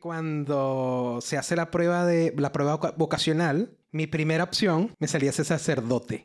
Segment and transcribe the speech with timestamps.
[0.00, 5.30] Cuando se hace la prueba de la prueba voca- vocacional, mi primera opción me salía
[5.30, 6.24] ese sacerdote.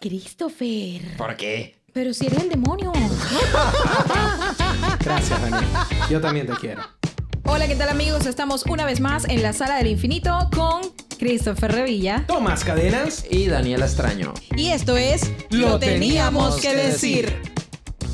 [0.00, 1.16] Christopher.
[1.16, 1.80] ¿Por qué?
[1.92, 2.92] Pero si eres el demonio.
[5.00, 5.64] Gracias, Daniel.
[6.08, 6.82] Yo también te quiero.
[7.44, 8.26] Hola, ¿qué tal amigos?
[8.26, 10.82] Estamos una vez más en la sala del infinito con
[11.18, 12.24] Christopher Revilla.
[12.28, 13.24] Tomás Cadenas.
[13.28, 14.32] Y Daniela Extraño.
[14.56, 17.40] Y esto es Lo teníamos que decir.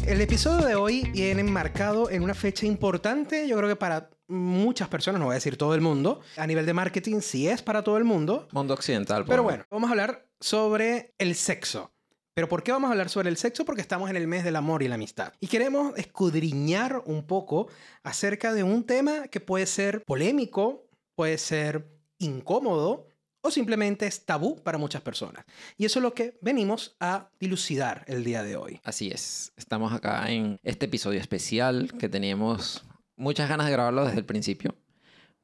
[0.07, 4.89] El episodio de hoy viene enmarcado en una fecha importante, yo creo que para muchas
[4.89, 6.21] personas, no voy a decir todo el mundo.
[6.37, 8.47] A nivel de marketing sí es para todo el mundo.
[8.53, 9.25] Mundo occidental.
[9.27, 11.91] Pero bueno, vamos a hablar sobre el sexo.
[12.35, 13.65] ¿Pero por qué vamos a hablar sobre el sexo?
[13.65, 15.33] Porque estamos en el mes del amor y la amistad.
[15.41, 17.69] Y queremos escudriñar un poco
[18.05, 20.87] acerca de un tema que puede ser polémico,
[21.17, 23.09] puede ser incómodo
[23.47, 25.45] o simplemente es tabú para muchas personas.
[25.79, 28.81] Y eso es lo que venimos a dilucidar el día de hoy.
[28.83, 29.53] Así es.
[29.57, 32.85] Estamos acá en este episodio especial que teníamos
[33.17, 34.75] muchas ganas de grabarlo desde el principio.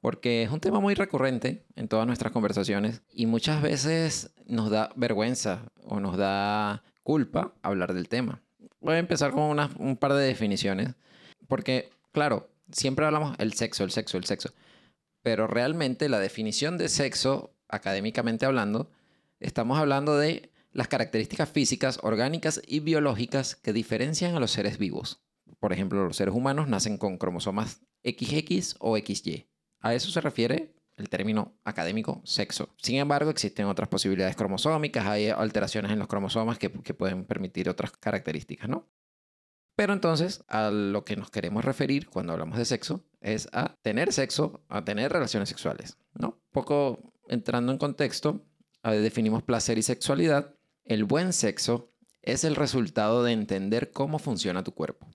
[0.01, 4.91] Porque es un tema muy recurrente en todas nuestras conversaciones y muchas veces nos da
[4.96, 8.43] vergüenza o nos da culpa hablar del tema.
[8.80, 10.96] Voy a empezar con un par de definiciones.
[11.46, 14.52] Porque, claro, siempre hablamos el sexo, el sexo, el sexo.
[15.23, 18.90] Pero realmente la definición de sexo, académicamente hablando,
[19.40, 25.20] estamos hablando de las características físicas, orgánicas y biológicas que diferencian a los seres vivos.
[25.59, 29.48] Por ejemplo, los seres humanos nacen con cromosomas XX o XY.
[29.80, 32.74] A eso se refiere el término académico sexo.
[32.79, 37.92] Sin embargo, existen otras posibilidades cromosómicas, hay alteraciones en los cromosomas que, pueden permitir otras
[37.92, 38.88] características, ¿no?
[39.74, 44.12] Pero entonces, a lo que nos queremos referir cuando hablamos de sexo es a tener
[44.12, 46.38] sexo, a tener relaciones sexuales, ¿no?
[46.52, 48.45] Poco entrando en contexto,
[48.85, 50.55] definimos placer y sexualidad.
[50.85, 55.09] El buen sexo es el resultado de entender cómo funciona tu cuerpo.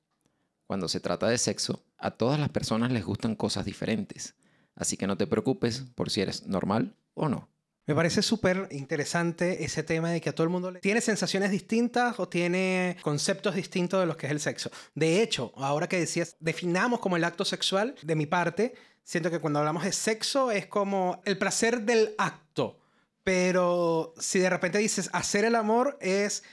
[0.66, 4.36] Cuando se trata de sexo, a todas las personas les gustan cosas diferentes,
[4.73, 7.50] así que no te preocupes por si eres normal o no.
[7.88, 10.81] Me parece súper interesante ese tema de que a todo el mundo le...
[10.81, 14.70] tiene sensaciones distintas o tiene conceptos distintos de los que es el sexo.
[14.93, 19.39] De hecho, ahora que decías, definamos como el acto sexual, de mi parte, siento que
[19.39, 22.77] cuando hablamos de sexo es como el placer del acto.
[23.23, 26.43] Pero si de repente dices hacer el amor es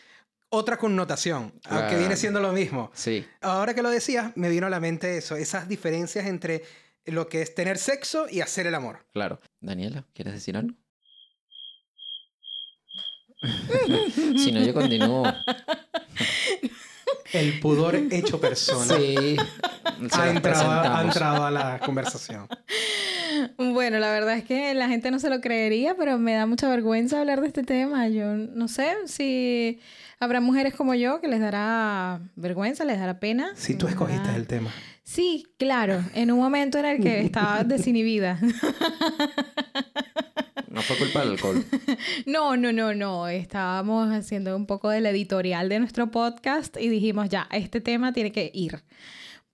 [0.50, 2.92] otra connotación, aunque viene siendo lo mismo.
[2.94, 6.62] Sí, Ahora que lo decías, me vino a la mente eso, esas diferencias entre
[7.06, 9.04] lo que es tener sexo y hacer el amor.
[9.12, 9.40] claro.
[9.60, 10.76] Daniela, ¿quieres decir algo?
[14.36, 15.24] Si no, yo continúo.
[17.32, 18.96] El pudor hecho persona.
[18.96, 19.36] Sí.
[20.12, 21.04] ha entrado, ha presentamos.
[21.04, 22.46] entrado a la conversación.
[23.58, 26.68] Bueno, la verdad es que la gente no se lo creería, pero me da mucha
[26.68, 28.08] vergüenza hablar de este tema.
[28.08, 29.80] Yo no sé si
[30.20, 33.50] habrá mujeres como yo que les dará vergüenza, les dará pena.
[33.56, 34.70] Si tú escogiste dará- el tema.
[35.04, 38.40] Sí, claro, en un momento en el que estaba desinhibida.
[40.68, 41.64] No fue culpa del alcohol.
[42.26, 43.28] No, no, no, no.
[43.28, 48.32] Estábamos haciendo un poco del editorial de nuestro podcast y dijimos, ya, este tema tiene
[48.32, 48.82] que ir.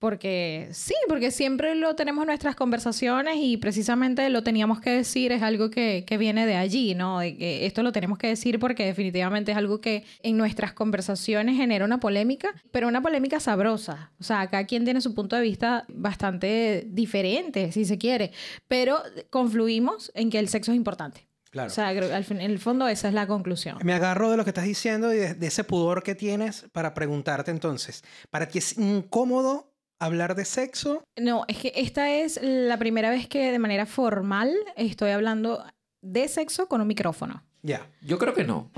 [0.01, 5.31] Porque sí, porque siempre lo tenemos en nuestras conversaciones y precisamente lo teníamos que decir,
[5.31, 7.19] es algo que, que viene de allí, ¿no?
[7.19, 11.55] De que esto lo tenemos que decir porque definitivamente es algo que en nuestras conversaciones
[11.55, 14.11] genera una polémica, pero una polémica sabrosa.
[14.19, 18.31] O sea, cada quien tiene su punto de vista bastante diferente, si se quiere,
[18.67, 18.97] pero
[19.29, 21.27] confluimos en que el sexo es importante.
[21.51, 21.67] Claro.
[21.67, 23.77] O sea, creo que al fin- en el fondo esa es la conclusión.
[23.83, 26.93] Me agarro de lo que estás diciendo y de, de ese pudor que tienes para
[26.95, 29.70] preguntarte entonces, ¿para ti es incómodo
[30.01, 31.03] hablar de sexo?
[31.17, 35.63] No, es que esta es la primera vez que de manera formal estoy hablando
[36.01, 37.43] de sexo con un micrófono.
[37.61, 37.87] Ya.
[38.01, 38.71] Yo creo que no.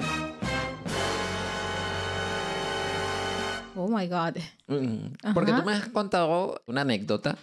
[3.75, 4.37] Oh my God.
[4.67, 5.61] Mm, Porque Ajá.
[5.61, 7.37] tú me has contado una anécdota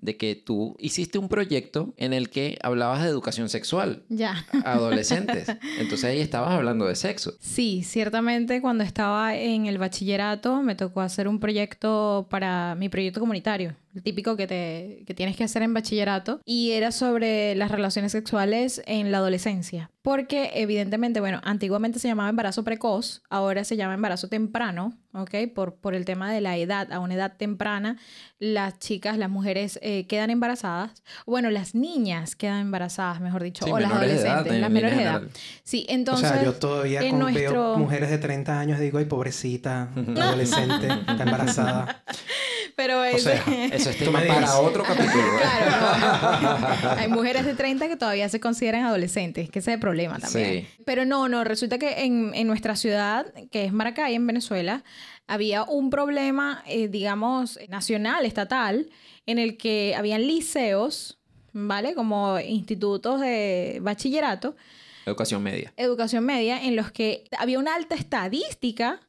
[0.00, 4.44] de que tú hiciste un proyecto en el que hablabas de educación sexual Ya.
[4.64, 5.48] a adolescentes.
[5.78, 7.34] Entonces ahí estabas hablando de sexo.
[7.40, 13.20] Sí, ciertamente cuando estaba en el bachillerato me tocó hacer un proyecto para mi proyecto
[13.20, 17.70] comunitario, el típico que, te, que tienes que hacer en bachillerato, y era sobre las
[17.70, 19.90] relaciones sexuales en la adolescencia.
[20.02, 25.34] Porque evidentemente, bueno, antiguamente se llamaba embarazo precoz, ahora se llama embarazo temprano, ¿ok?
[25.54, 27.98] Por, por el tema de la edad, a una edad temprana,
[28.38, 33.70] las chicas, las mujeres eh, quedan embarazadas, bueno, las niñas quedan embarazadas, mejor dicho, Sí,
[33.72, 35.22] o las edad, adolescentes, en las menores de edad.
[35.64, 36.28] Sí, O entonces...
[36.30, 40.86] sea, yo todavía en con- veo nuestro- mujeres de 30 años digo, ay, pobrecita, adolescente,
[40.88, 42.04] está embarazada.
[42.76, 43.20] Pero O ese...
[43.36, 43.42] sea,
[43.80, 45.24] eso es tema para otro capítulo.
[45.36, 45.40] ¿eh?
[45.40, 46.90] Claro, no.
[46.90, 50.62] hay mujeres de 30 que todavía se consideran adolescentes, que ese es el problema también.
[50.62, 50.82] Sí.
[50.84, 54.84] Pero no, no, resulta que en, en nuestra ciudad, que es Maracay, en Venezuela,
[55.26, 58.90] había un problema, eh, digamos, nacional, estatal,
[59.26, 61.18] en el que habían liceos,
[61.52, 61.94] ¿vale?
[61.94, 64.56] Como institutos de bachillerato,
[65.06, 65.72] Educación media.
[65.76, 69.00] educación media, en los que había una alta estadística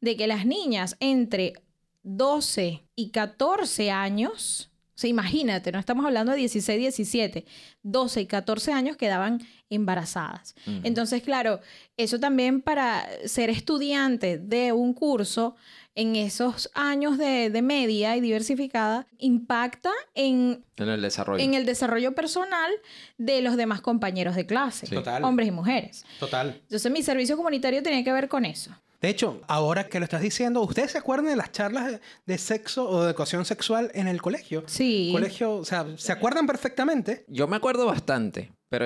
[0.00, 1.54] de que las niñas entre
[2.02, 7.44] 12 y 14 años, o sea, imagínate, no estamos hablando de 16, 17,
[7.82, 10.54] 12 y 14 años quedaban embarazadas.
[10.82, 11.60] Entonces, claro,
[11.96, 15.56] eso también para ser estudiante de un curso
[15.94, 21.42] en esos años de, de media y diversificada impacta en, En el desarrollo.
[21.42, 22.70] en el desarrollo personal
[23.18, 24.94] de los demás compañeros de clase, Sí.
[24.94, 25.24] Total.
[25.24, 26.04] hombres y mujeres.
[26.18, 26.58] Total.
[26.62, 28.70] Entonces mi servicio comunitario tenía que ver con eso.
[29.00, 32.38] De hecho, ahora que lo estás diciendo, ¿ustedes se acuerdan de las charlas de, de
[32.38, 34.64] sexo o de educación sexual en el colegio?
[34.66, 35.10] Sí.
[35.12, 37.24] Colegio, o sea, ¿se acuerdan perfectamente?
[37.28, 38.84] Yo me acuerdo bastante, pero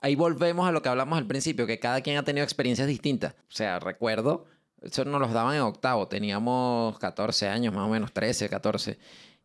[0.00, 3.34] ahí volvemos a lo que hablamos al principio, que cada quien ha tenido experiencias distintas.
[3.34, 4.46] O sea, recuerdo,
[4.82, 8.98] eso nos los daban en octavo, teníamos 14 años, más o menos 13, 14.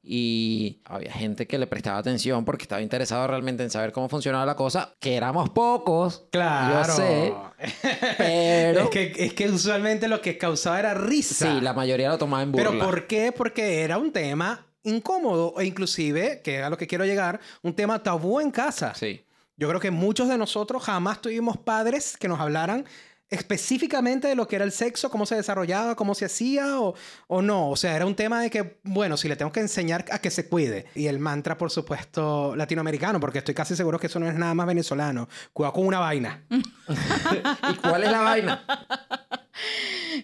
[0.09, 4.45] Y había gente que le prestaba atención porque estaba interesado realmente en saber cómo funcionaba
[4.45, 6.27] la cosa, que éramos pocos.
[6.31, 6.87] Claro.
[6.87, 7.33] Yo sé,
[8.17, 8.83] pero...
[8.83, 11.51] Es que, es que usualmente lo que causaba era risa.
[11.51, 12.69] Sí, la mayoría lo tomaba en burla.
[12.69, 13.33] ¿Pero por qué?
[13.33, 17.73] Porque era un tema incómodo e inclusive, que es a lo que quiero llegar, un
[17.73, 18.95] tema tabú en casa.
[18.95, 19.25] Sí.
[19.57, 22.85] Yo creo que muchos de nosotros jamás tuvimos padres que nos hablaran
[23.29, 26.95] específicamente de lo que era el sexo, cómo se desarrollaba, cómo se hacía o,
[27.27, 27.69] o no.
[27.69, 30.31] O sea, era un tema de que, bueno, si le tengo que enseñar a que
[30.31, 30.85] se cuide.
[30.95, 34.53] Y el mantra, por supuesto, latinoamericano, porque estoy casi seguro que eso no es nada
[34.53, 35.27] más venezolano.
[35.53, 36.43] Cuidado con una vaina.
[36.49, 38.63] ¿Y cuál es la vaina?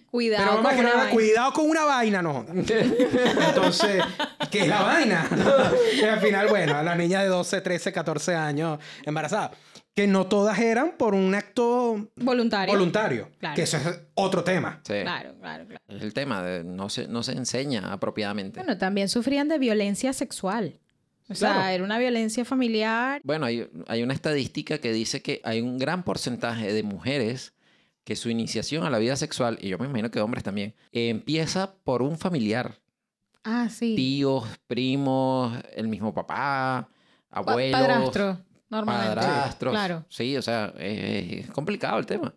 [0.09, 1.11] Cuidado Pero con una vaina.
[1.11, 2.45] cuidado con una vaina, no.
[2.49, 4.03] Entonces,
[4.51, 5.27] ¿qué es la vaina?
[5.95, 9.51] y al final, bueno, a las niñas de 12, 13, 14 años embarazadas.
[9.95, 12.73] Que no todas eran por un acto Voluntario.
[12.73, 13.29] voluntario.
[13.39, 13.55] Claro.
[13.55, 14.81] Que eso es otro tema.
[14.83, 14.93] Sí.
[15.01, 15.81] Claro, claro, claro.
[15.87, 18.59] Es el tema, de no, se, no se enseña apropiadamente.
[18.59, 20.79] Bueno, también sufrían de violencia sexual.
[21.29, 23.21] O sea, era una violencia familiar.
[23.23, 27.53] Bueno, hay, hay una estadística que dice que hay un gran porcentaje de mujeres
[28.03, 31.07] que su iniciación a la vida sexual, y yo me imagino que hombres también, eh,
[31.09, 32.79] empieza por un familiar.
[33.45, 33.95] Ah, sí.
[33.95, 36.89] Tíos, primos, el mismo papá,
[37.29, 38.39] Pa- abuelos, Padrastro,
[38.73, 39.15] normalmente.
[39.15, 39.71] padrastros.
[39.71, 40.05] Claro.
[40.09, 42.33] Sí, o sea, es, es complicado el tema.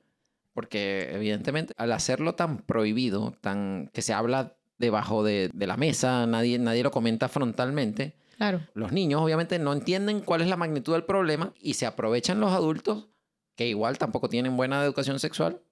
[0.53, 6.27] Porque evidentemente al hacerlo tan prohibido, tan que se habla debajo de, de la mesa,
[6.27, 8.61] nadie, nadie lo comenta frontalmente, Claro.
[8.75, 12.53] los niños obviamente no entienden cuál es la magnitud del problema y se aprovechan los
[12.53, 13.09] adultos
[13.55, 15.63] que igual tampoco tienen buena educación sexual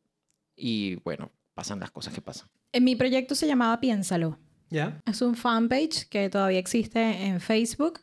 [0.56, 2.48] y bueno, pasan las cosas que pasan.
[2.72, 4.38] En mi proyecto se llamaba Piénsalo.
[5.06, 8.00] Es un fanpage que todavía existe en Facebook.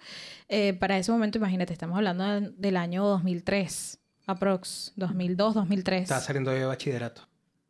[0.47, 6.03] Eh, para ese momento, imagínate, estamos hablando de- del año 2003, aprox, 2002, 2003.
[6.03, 7.27] Estaba saliendo de bachillerato.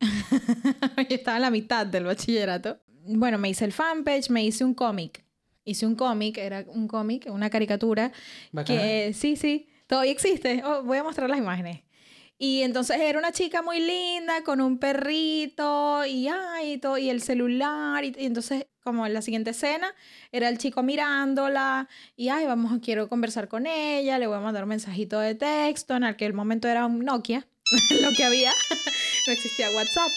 [1.08, 2.80] Yo estaba en la mitad del bachillerato.
[3.06, 5.24] Bueno, me hice el fanpage, me hice un cómic.
[5.64, 8.10] Hice un cómic, era un cómic, una caricatura
[8.50, 8.76] Bacán.
[8.76, 10.62] que sí, sí, todavía existe.
[10.64, 11.82] Oh, voy a mostrar las imágenes.
[12.38, 17.08] Y entonces era una chica muy linda con un perrito y, ay, y, todo, y
[17.08, 18.04] el celular.
[18.04, 19.94] Y, y entonces, como en la siguiente escena,
[20.32, 24.64] era el chico mirándola y, ay, vamos, quiero conversar con ella, le voy a mandar
[24.64, 25.94] un mensajito de texto.
[25.94, 27.46] En aquel momento era un Nokia,
[28.00, 28.50] lo que había,
[29.26, 30.10] no existía WhatsApp.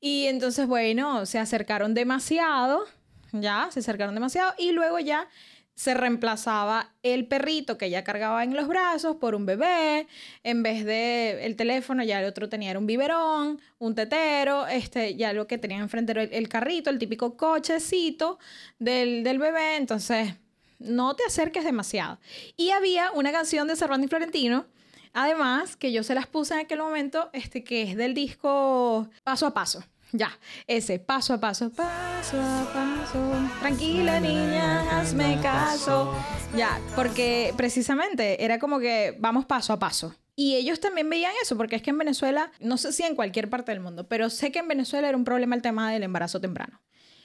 [0.00, 2.84] Y entonces, bueno, se acercaron demasiado,
[3.32, 5.28] ya, se acercaron demasiado y luego ya
[5.76, 10.08] se reemplazaba el perrito que ella cargaba en los brazos por un bebé,
[10.42, 15.34] en vez de el teléfono ya el otro tenía un biberón, un tetero, este, ya
[15.34, 18.38] lo que tenía enfrente era el, carrito, el típico cochecito
[18.78, 20.34] del, del bebé, entonces
[20.78, 22.18] no te acerques demasiado.
[22.56, 24.66] Y había una canción de Cervantes y Florentino,
[25.12, 29.46] además que yo se las puse en aquel momento, este, que es del disco Paso
[29.46, 29.84] a Paso.
[30.12, 33.32] Ya, ese, paso a paso, paso a paso.
[33.60, 36.14] Tranquila niña, hazme caso.
[36.56, 40.14] Ya, porque precisamente era como que vamos paso a paso.
[40.36, 43.48] Y ellos también veían eso, porque es que en Venezuela, no sé si en cualquier
[43.48, 46.40] parte del mundo, pero sé que en Venezuela era un problema el tema del embarazo
[46.40, 46.80] temprano.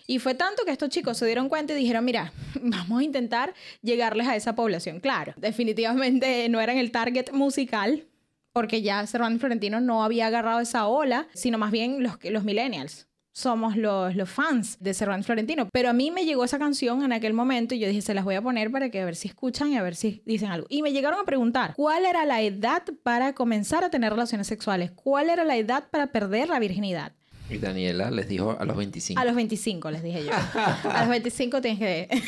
[0.08, 3.54] Y fue tanto que estos chicos se dieron cuenta y dijeron, mira, vamos a intentar
[3.82, 5.00] llegarles a esa población.
[5.00, 8.08] Claro, definitivamente no eran el target musical,
[8.54, 13.08] porque ya Cervantes Florentino no había agarrado esa ola, sino más bien los, los millennials.
[13.34, 15.70] Somos los, los fans de Cervantes Florentino.
[15.72, 18.26] Pero a mí me llegó esa canción en aquel momento y yo dije, se las
[18.26, 20.68] voy a poner para que a ver si escuchan y a ver si dicen algo.
[20.70, 24.92] Y me llegaron a preguntar, ¿cuál era la edad para comenzar a tener relaciones sexuales?
[24.92, 27.14] ¿Cuál era la edad para perder la virginidad?
[27.52, 29.20] Y Daniela les dijo a los 25.
[29.20, 30.32] A los 25 les dije yo.
[30.90, 32.08] A los 25 tienes que...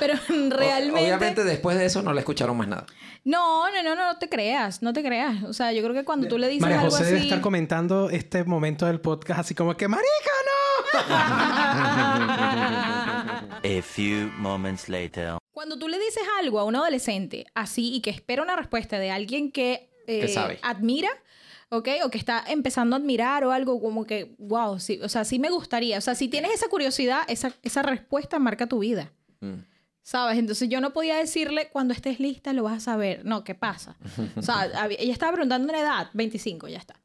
[0.00, 0.14] Pero
[0.50, 1.00] realmente...
[1.00, 2.86] Obviamente después de eso no le escucharon más nada.
[3.24, 5.44] No, no, no, no te creas, no te creas.
[5.44, 7.26] O sea, yo creo que cuando tú le dices María algo José debe así...
[7.28, 10.08] estar comentando este momento del podcast así como que ¡Marica,
[10.46, 11.00] no!
[13.64, 15.34] A few moments later.
[15.52, 19.10] Cuando tú le dices algo a un adolescente así y que espera una respuesta de
[19.10, 20.58] alguien que, eh, Que sabe.
[20.62, 21.08] admira,
[21.76, 21.88] ¿ok?
[22.04, 25.38] O que está empezando a admirar o algo como que, wow, sí, o sea, sí
[25.38, 25.98] me gustaría.
[25.98, 29.12] O sea, si tienes esa curiosidad, esa, esa respuesta marca tu vida.
[29.40, 29.60] Mm.
[30.02, 30.36] ¿Sabes?
[30.36, 33.24] Entonces yo no podía decirle, cuando estés lista lo vas a saber.
[33.24, 33.96] No, ¿qué pasa?
[34.36, 37.00] O sea, ella estaba preguntando una edad, 25, ya está.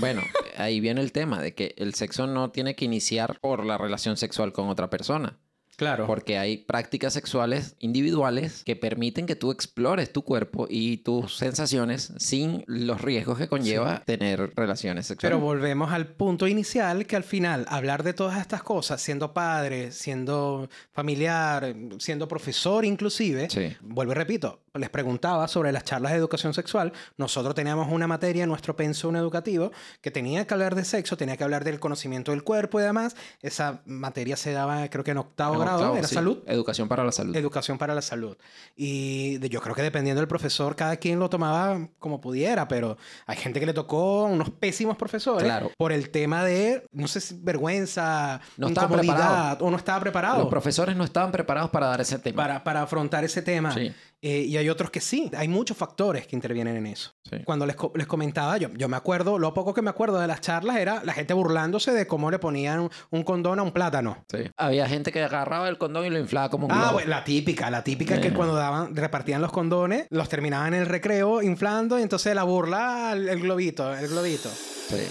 [0.00, 0.22] Bueno,
[0.56, 4.16] ahí viene el tema de que el sexo no tiene que iniciar por la relación
[4.16, 5.38] sexual con otra persona.
[5.78, 6.08] Claro.
[6.08, 12.12] Porque hay prácticas sexuales individuales que permiten que tú explores tu cuerpo y tus sensaciones
[12.18, 15.36] sin los riesgos que conlleva tener relaciones sexuales.
[15.36, 19.92] Pero volvemos al punto inicial, que al final hablar de todas estas cosas, siendo padre,
[19.92, 23.76] siendo familiar, siendo profesor inclusive, Sí.
[23.80, 26.92] vuelvo y repito, les preguntaba sobre las charlas de educación sexual.
[27.16, 29.70] Nosotros teníamos una materia en nuestro pensum educativo
[30.00, 33.14] que tenía que hablar de sexo, tenía que hablar del conocimiento del cuerpo y demás.
[33.42, 36.14] Esa materia se daba, creo que en octavo En octavo, era sí.
[36.14, 36.38] salud.
[36.46, 37.36] Educación para la salud.
[37.36, 38.36] Educación para la salud.
[38.76, 42.96] Y de- yo creo que dependiendo del profesor, cada quien lo tomaba como pudiera, pero
[43.26, 45.70] hay gente que le tocó unos pésimos profesores Claro.
[45.76, 50.48] por el tema de, no sé si vergüenza, No incomodidad, o no estaba preparado Los
[50.48, 52.36] profesores no estaban preparados para dar ese tema.
[52.36, 53.72] para, para afrontar ese tema.
[53.72, 53.92] Sí.
[54.20, 57.12] Eh, y hay otros que sí, hay muchos factores que intervienen en eso.
[57.30, 57.36] Sí.
[57.44, 60.26] Cuando les, co- les comentaba, yo, yo me acuerdo, lo poco que me acuerdo de
[60.26, 63.70] las charlas era la gente burlándose de cómo le ponían un, un condón a un
[63.70, 64.24] plátano.
[64.28, 64.38] Sí.
[64.56, 67.70] Había gente que agarraba el condón y lo inflaba como un Ah, bueno, la típica,
[67.70, 71.98] la típica es que cuando daban, repartían los condones, los terminaban en el recreo inflando
[71.98, 74.48] y entonces la burla, el, el globito, el globito.
[74.50, 75.06] Sí.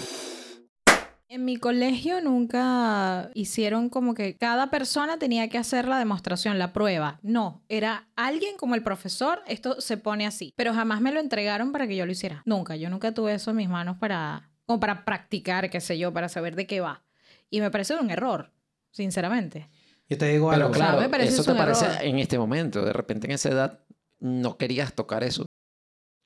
[1.30, 6.72] En mi colegio nunca hicieron como que cada persona tenía que hacer la demostración, la
[6.72, 7.20] prueba.
[7.22, 10.54] No, era alguien como el profesor, esto se pone así.
[10.56, 12.42] Pero jamás me lo entregaron para que yo lo hiciera.
[12.46, 16.14] Nunca, yo nunca tuve eso en mis manos para, como para practicar, qué sé yo,
[16.14, 17.04] para saber de qué va.
[17.50, 18.50] Y me parece un error,
[18.90, 19.68] sinceramente.
[20.08, 20.74] Yo te digo Pero algo.
[20.74, 22.02] sea, claro, eso te parece error.
[22.02, 22.82] en este momento.
[22.84, 23.80] De repente en esa edad
[24.20, 25.46] no querías tocar eso.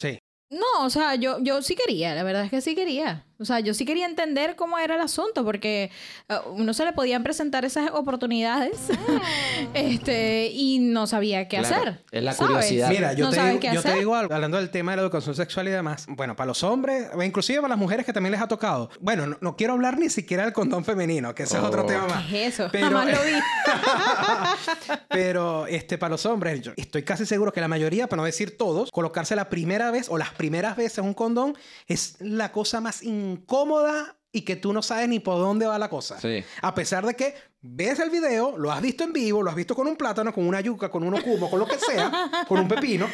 [0.01, 0.19] Sí.
[0.51, 3.27] No, o sea, yo, yo sí quería, la verdad es que sí quería.
[3.43, 5.91] O sea, yo sí quería entender cómo era el asunto, porque
[6.29, 8.79] a uno se le podían presentar esas oportunidades
[9.75, 12.03] este, y no sabía qué Claro, hacer.
[12.11, 12.51] es la ¿sabes?
[12.53, 12.89] curiosidad.
[12.91, 14.97] Mira, yo, No te, sabes digo, qué yo te digo algo, hablando del tema de
[14.97, 16.07] la educación sexual y demás.
[16.09, 18.91] Bueno, para los hombres, o inclusive para las mujeres que también les ha tocado.
[19.01, 21.87] Bueno, no, no quiero hablar ni siquiera del condón femenino, que ese es otro Oh.
[21.87, 22.27] tema más.
[22.27, 22.69] ¿Qué es eso?
[22.71, 23.33] Pero- Jamás lo vi.
[25.09, 28.57] Pero este, para los hombres, yo estoy casi seguro que la mayoría, para no decir
[28.57, 31.57] todos, colocarse la primera vez o las primeras veces un condón
[31.89, 33.03] es la cosa más
[33.33, 36.19] incómoda y que tú no sabes ni por dónde va la cosa.
[36.19, 36.43] Sí.
[36.63, 39.75] A pesar de que ves el video, lo has visto en vivo, lo has visto
[39.75, 42.67] con un plátano, con una yuca, con un okumo, con lo que sea, con un
[42.67, 43.07] pepino.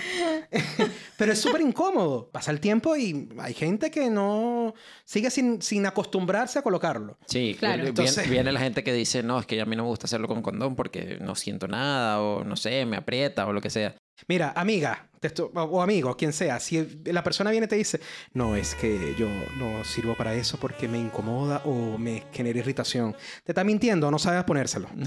[1.16, 2.30] Pero es súper incómodo.
[2.30, 7.18] Pasa el tiempo y hay gente que no sigue sin, sin acostumbrarse a colocarlo.
[7.26, 7.92] Sí, Claro.
[7.92, 10.28] viene, viene la gente que dice, no, es que a mí no me gusta hacerlo
[10.28, 13.96] con condón porque no siento nada o no sé, me aprieta o lo que sea.
[14.26, 15.08] Mira, amiga,
[15.54, 18.00] o amigo, quien sea, si la persona viene y te dice,
[18.34, 23.16] no, es que yo no sirvo para eso porque me incomoda o me genera irritación,
[23.44, 24.88] te está mintiendo, no sabes ponérselo.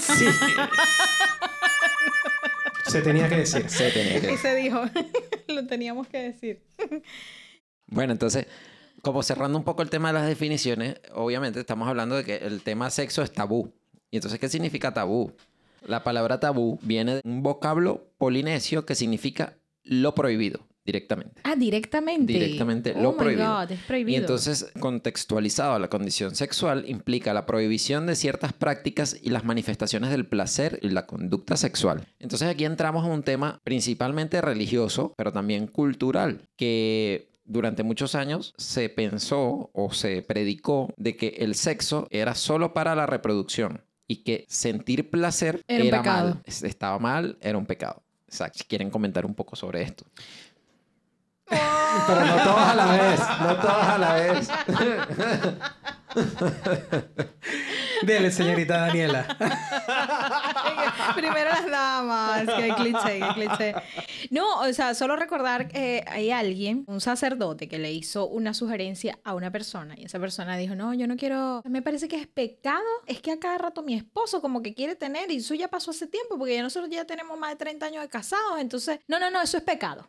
[0.00, 0.26] Sí.
[2.86, 3.68] Se tenía que decir.
[3.70, 4.82] Se tenía que- Y se dijo,
[5.48, 6.62] lo teníamos que decir.
[7.86, 8.46] Bueno, entonces,
[9.02, 12.62] como cerrando un poco el tema de las definiciones, obviamente estamos hablando de que el
[12.62, 13.72] tema sexo es tabú.
[14.10, 15.32] Y entonces, ¿qué significa tabú?
[15.86, 21.40] La palabra tabú viene de un vocablo polinesio que significa lo prohibido directamente.
[21.44, 22.32] Ah, directamente.
[22.32, 23.54] Directamente oh lo my prohibido.
[23.54, 24.18] God, es prohibido.
[24.18, 29.44] Y entonces, contextualizado a la condición sexual, implica la prohibición de ciertas prácticas y las
[29.44, 32.06] manifestaciones del placer y la conducta sexual.
[32.18, 38.54] Entonces aquí entramos a un tema principalmente religioso, pero también cultural, que durante muchos años
[38.56, 44.24] se pensó o se predicó de que el sexo era solo para la reproducción y
[44.24, 46.28] que sentir placer Era pecado.
[46.34, 46.42] mal.
[46.44, 48.02] Es- Estaba mal, era un pecado.
[48.26, 48.58] Exacto.
[48.58, 50.04] Si quieren comentar un poco sobre esto.
[51.50, 54.48] Pero no todos a la vez, no todos a la vez.
[58.02, 59.26] Dele, señorita Daniela.
[61.14, 63.74] Primero las damas, qué cliché, qué cliché.
[64.30, 69.18] No, o sea, solo recordar que hay alguien, un sacerdote, que le hizo una sugerencia
[69.24, 72.26] a una persona y esa persona dijo, no, yo no quiero, me parece que es
[72.26, 75.68] pecado, es que a cada rato mi esposo como que quiere tener y eso ya
[75.68, 79.00] pasó hace tiempo porque ya nosotros ya tenemos más de 30 años de casados, entonces,
[79.08, 80.08] no, no, no, eso es pecado.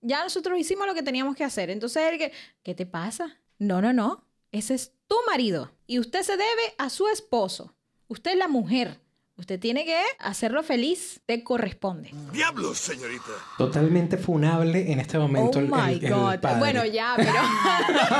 [0.00, 1.70] Ya nosotros hicimos lo que teníamos que hacer.
[1.70, 3.38] Entonces, él que, ¿qué te pasa?
[3.58, 4.26] No, no, no.
[4.52, 7.76] Ese es tu marido y usted se debe a su esposo.
[8.08, 9.00] Usted es la mujer.
[9.40, 12.10] Usted tiene que hacerlo feliz, te corresponde.
[12.32, 13.24] ¡Diablos, señorita!
[13.58, 16.38] Totalmente funable en este momento oh el, my el- el God.
[16.40, 16.58] padre.
[16.58, 17.32] Bueno, ya, pero.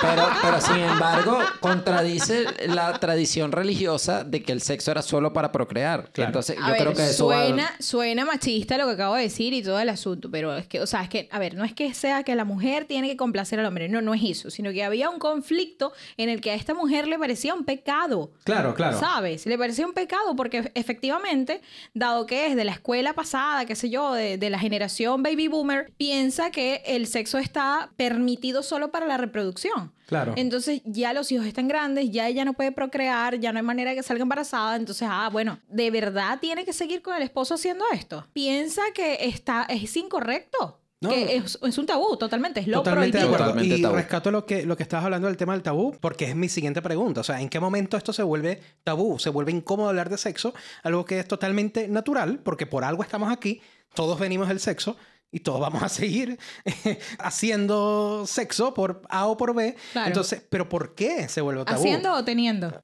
[0.00, 5.50] Pero, pero sin embargo, contradice la tradición religiosa de que el sexo era solo para
[5.52, 6.10] procrear.
[6.12, 6.28] Claro.
[6.28, 9.22] Entonces, A yo ver, creo que eso va- suena, suena machista lo que acabo de
[9.22, 11.64] decir y todo el asunto, pero es que, o sea, es que, a ver, no
[11.64, 14.50] es que sea que la mujer tiene que complacer al hombre, no, no es eso,
[14.50, 18.32] sino que había un conflicto en el que a esta mujer le parecía un pecado.
[18.44, 18.98] Claro, claro.
[18.98, 19.46] ¿Sabes?
[19.46, 21.60] Le parecía un pecado porque efectivamente,
[21.94, 25.48] dado que es de la escuela pasada, qué sé yo, de, de la generación baby
[25.48, 29.92] boomer, piensa que el sexo está permitido solo para la reproducción.
[30.06, 30.34] Claro.
[30.36, 33.90] Entonces ya los hijos están grandes, ya ella no puede procrear, ya no hay manera
[33.90, 34.76] de que salga embarazada.
[34.76, 38.26] Entonces, ah, bueno, ¿de verdad tiene que seguir con el esposo haciendo esto?
[38.32, 40.80] Piensa que está, es incorrecto.
[41.00, 41.10] No.
[41.10, 43.34] Que es, es un tabú, totalmente, es lo Totalmente de prohibido.
[43.36, 43.52] acuerdo.
[43.52, 43.94] Totalmente y tabú.
[43.96, 46.80] rescato lo que, lo que estabas hablando del tema del tabú, porque es mi siguiente
[46.80, 47.20] pregunta.
[47.20, 49.18] O sea, ¿en qué momento esto se vuelve tabú?
[49.18, 53.30] Se vuelve incómodo hablar de sexo, algo que es totalmente natural, porque por algo estamos
[53.30, 53.60] aquí,
[53.94, 54.96] todos venimos del sexo.
[55.32, 56.38] Y todos vamos a seguir
[57.18, 59.76] haciendo sexo por A o por B.
[59.92, 60.06] Claro.
[60.08, 61.78] Entonces, ¿pero por qué se vuelve tabú?
[61.80, 62.80] ¿Haciendo o teniendo?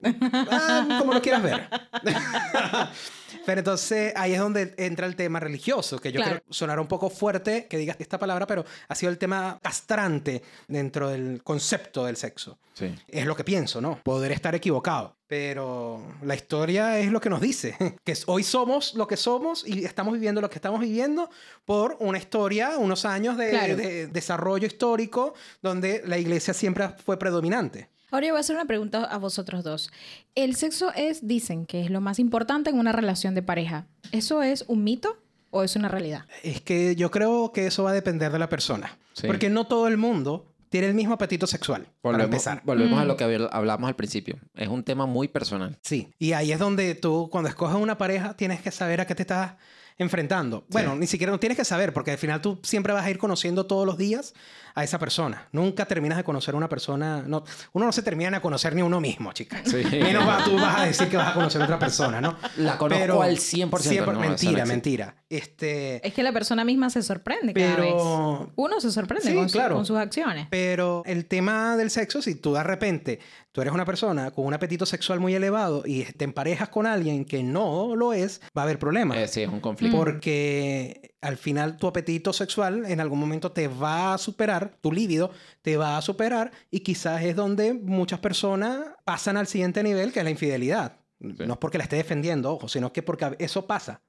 [0.51, 1.69] Ah, como lo quieras ver.
[3.47, 6.41] pero entonces ahí es donde entra el tema religioso, que yo Claro.
[6.41, 10.43] creo sonará un poco fuerte que digas esta palabra, pero ha sido el tema castrante
[10.69, 12.59] dentro del concepto del sexo.
[12.75, 12.95] Sí.
[13.09, 14.01] Es lo que pienso, ¿no?
[14.03, 15.17] Poder estar equivocado.
[15.27, 17.77] Pero la historia es lo que nos dice.
[18.05, 21.31] Que es- hoy somos lo que somos y estamos viviendo lo que estamos viviendo
[21.65, 23.77] por una historia, unos años de, Claro.
[23.77, 27.89] de desarrollo histórico donde la iglesia siempre fue predominante.
[28.13, 29.91] Ahora yo voy a hacer una pregunta a vosotros dos.
[30.37, 33.87] El sexo es, dicen, que es lo más importante en una relación de pareja.
[34.13, 35.19] ¿Eso es un mito
[35.51, 36.27] o es una realidad?
[36.45, 38.97] Es que yo creo que eso va a depender de la persona.
[39.15, 39.27] Sí.
[39.27, 41.83] Porque no todo el mundo tiene el mismo apetito sexual.
[42.01, 42.63] para Volvemos, empezar.
[42.65, 43.03] volvemos Mm.
[43.03, 44.39] a lo que habl- hablamos al principio.
[44.55, 45.79] Es un tema muy personal.
[45.83, 46.09] Sí.
[46.19, 49.23] Y ahí es donde tú, cuando escoges una pareja, tienes que saber a qué te
[49.23, 49.55] estás
[49.99, 50.65] enfrentando.
[50.69, 53.19] Bueno, ni siquiera no tienes que saber, porque al final tú siempre vas a ir
[53.19, 54.35] conociendo todos los días
[54.75, 55.49] a esa persona.
[55.53, 57.23] Nunca terminas de conocer a una persona.
[57.27, 59.61] No, uno no se termina de conocer ni uno mismo, chicas.
[59.65, 59.83] Sí.
[59.93, 62.37] Menos va- tú vas a decir que vas a conocer a otra persona, ¿no?
[62.57, 65.15] La conozco al 100%, no, eso no mentira, mentira.
[65.29, 68.49] Este, Es que la persona misma se sorprende cada Pero- vez.
[68.57, 69.75] Uno se sorprende Sí, con, su- claro.
[69.77, 70.47] con sus acciones.
[70.51, 73.19] Pero el tema del sexo, si tú de repente,
[73.53, 77.25] tú eres una persona con un apetito sexual muy elevado y te emparejas con alguien
[77.25, 79.19] que no lo es, va a haber problemas.
[79.19, 79.97] Eh, sí, es un conflicto.
[79.97, 85.31] Porque al final tu apetito sexual en algún momento te va a superar, tu líbido
[85.61, 90.21] te va a superar y quizás es donde muchas personas pasan al siguiente nivel que
[90.21, 90.99] es la infidelidad.
[91.21, 94.03] No es porque la esté defendiendo, ojo, sino que porque eso pasa.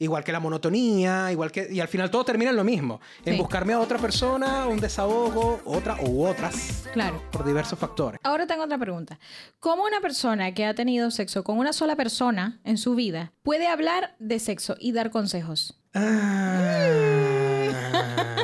[0.00, 1.66] Igual que la monotonía, igual que...
[1.70, 3.00] Y al final todo termina en lo mismo.
[3.24, 3.38] En Sí.
[3.40, 7.20] buscarme a otra persona, un desahogo, otra u otras, Claro.
[7.32, 8.20] por diversos factores.
[8.22, 9.18] Ahora tengo otra pregunta.
[9.58, 13.66] ¿Cómo una persona que ha tenido sexo con una sola persona en su vida puede
[13.66, 15.74] hablar de sexo y dar consejos?
[15.94, 16.84] Ah.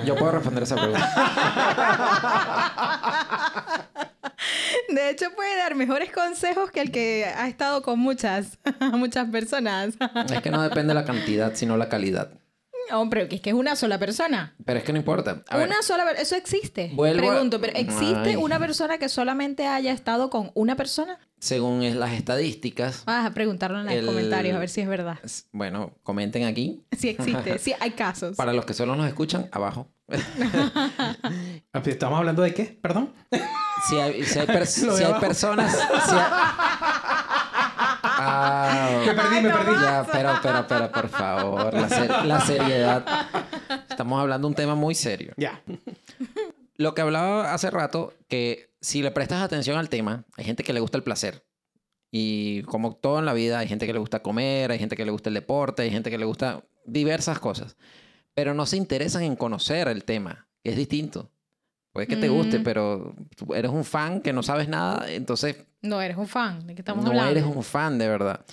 [0.04, 1.10] Yo puedo responder esa pregunta.
[4.94, 8.58] De hecho, puede dar mejores consejos que el que ha estado con muchas,
[8.92, 9.94] muchas personas.
[10.32, 12.30] es que no depende de la cantidad, sino la calidad.
[12.92, 14.54] Hombre, que es que es una sola persona.
[14.62, 15.42] Pero es que no importa.
[15.48, 16.90] A ver, una sola Eso existe.
[16.92, 18.36] Vuelvo a- Pregunto, ¿pero existe Ay.
[18.36, 21.18] una persona que solamente haya estado con una persona?
[21.40, 24.88] según es- las estadísticas, Vas a preguntarlo en los El- comentarios a ver si es
[24.88, 25.18] verdad.
[25.52, 26.84] bueno, comenten aquí.
[26.98, 28.36] Si existe, si hay casos.
[28.36, 29.88] Para los que solo nos escuchan, abajo.
[31.72, 32.78] ¿Estamos hablando de qué?
[32.82, 33.12] Perdón.
[33.88, 35.72] Si hay, si hay, de si hay personas...
[35.72, 36.24] si hay-
[38.16, 39.72] Ah, Me perdí, me perdí.
[39.82, 43.04] Ya, pero, pero, pero, por favor, la, ser- la seriedad.
[43.88, 45.32] Estamos hablando de un tema muy serio.
[45.36, 45.62] Ya.
[46.76, 50.72] Lo que hablaba hace rato, que si le prestas atención al tema, hay gente que
[50.72, 51.44] le gusta el placer.
[52.10, 55.04] Y como todo en la vida, hay gente que le gusta comer, hay gente que
[55.04, 57.76] le gusta el deporte, hay gente que le gusta diversas cosas.
[58.34, 61.30] Pero no se interesan en conocer el tema, que es distinto.
[61.94, 62.64] Puede que te guste, Mm.
[62.64, 66.66] pero tú eres un fan que no sabes nada, entonces No eres un fan.
[66.66, 67.30] ¿De qué estamos no hablando?
[67.30, 68.44] eres un fan de verdad.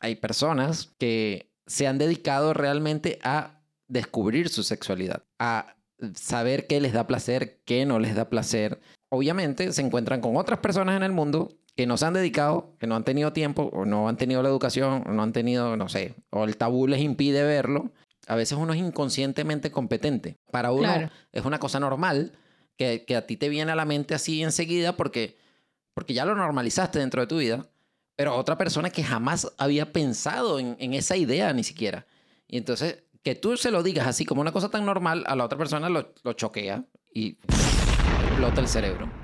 [0.00, 5.74] Hay personas que se han dedicado realmente a descubrir su sexualidad, a
[6.14, 8.80] saber qué les da placer, qué no les da placer.
[9.10, 12.86] Obviamente se encuentran con otras personas en el mundo que no se han dedicado, que
[12.86, 15.88] no han tenido tiempo, o no han tenido la educación, o no han tenido, no
[15.88, 17.90] sé, o el tabú les impide verlo.
[18.26, 20.36] A veces uno es inconscientemente competente.
[20.50, 21.10] Para uno Claro.
[21.32, 22.32] es una cosa normal
[22.76, 25.36] que, a ti te viene a la mente así enseguida porque
[25.94, 27.68] porque ya lo normalizaste dentro de tu vida,
[28.16, 32.06] pero otra persona que jamás había pensado en, en esa idea ni siquiera.
[32.48, 35.44] Y entonces, que tú se lo digas así como una cosa tan normal, a la
[35.44, 37.38] otra persona lo, lo choquea y
[38.28, 39.21] explota el cerebro.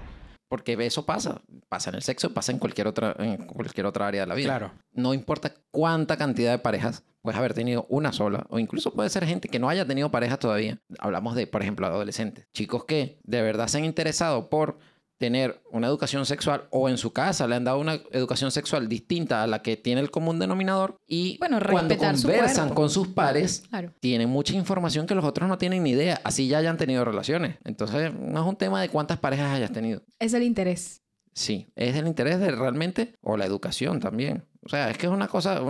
[0.48, 1.42] Porque eso pasa.
[1.68, 4.48] Pasa en el sexo, pasa en cualquier otra, en cualquier otra área de la vida.
[4.48, 4.72] Claro.
[4.92, 9.26] No importa cuánta cantidad de parejas puedes haber tenido una sola, o incluso puede ser
[9.26, 10.80] gente que no haya tenido parejas todavía.
[10.98, 12.46] Hablamos de, por ejemplo, adolescentes.
[12.54, 14.78] Chicos que de verdad se han interesado por
[15.18, 19.42] tener una educación sexual o en su casa le han dado una educación sexual distinta
[19.42, 23.64] a la que tiene el común denominador y Bueno, cuando su conversan con sus pares
[23.68, 23.92] Claro.
[24.00, 27.56] tienen mucha información que los otros no tienen ni idea, así ya hayan tenido relaciones.
[27.64, 30.02] Entonces, no es un tema de cuántas parejas hayas tenido.
[30.18, 31.02] Es el interés.
[31.34, 34.44] Sí, es el interés de realmente, o la educación también.
[34.64, 35.60] O sea, es que es una cosa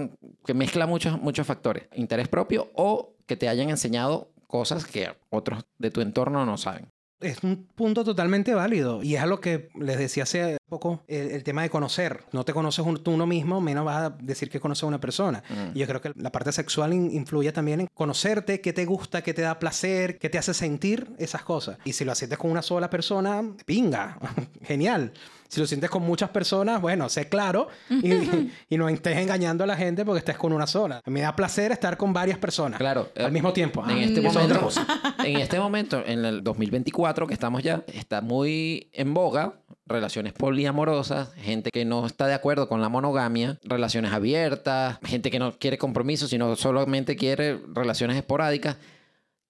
[0.45, 1.89] que mezcla muchos, muchos factores.
[1.95, 6.91] Interés propio o que te hayan enseñado cosas que otros de tu entorno no saben.
[7.21, 11.33] Es un punto totalmente válido y es a lo que les decía hace poco el,
[11.33, 12.23] el tema de conocer.
[12.31, 15.01] No te conoces un- tú uno mismo, menos vas a decir que conoces a una
[15.01, 15.43] persona.
[15.49, 15.77] Mm.
[15.77, 19.23] Y yo creo que la parte sexual in- influye también en conocerte, qué te gusta,
[19.23, 21.79] qué te da placer, qué te hace sentir esas cosas.
[21.85, 24.19] Y si lo sientes con una sola persona, pinga,
[24.63, 25.13] genial.
[25.49, 28.13] Si lo sientes con muchas personas, bueno, sé claro y,
[28.69, 31.01] y no estés engañando a la gente porque estés con una sola.
[31.07, 33.09] Me da placer estar con varias personas Claro.
[33.15, 33.83] eh, al mismo tiempo.
[33.85, 34.87] En Ah, este, eso es otra momento, cosa.
[35.25, 39.55] en este momento, en el 2024 que estamos ya, está muy en boga
[39.87, 45.39] relaciones poliamorosas, gente que no está de acuerdo con la monogamia, relaciones abiertas, gente que
[45.39, 48.77] no quiere compromiso, sino solamente quiere relaciones esporádicas.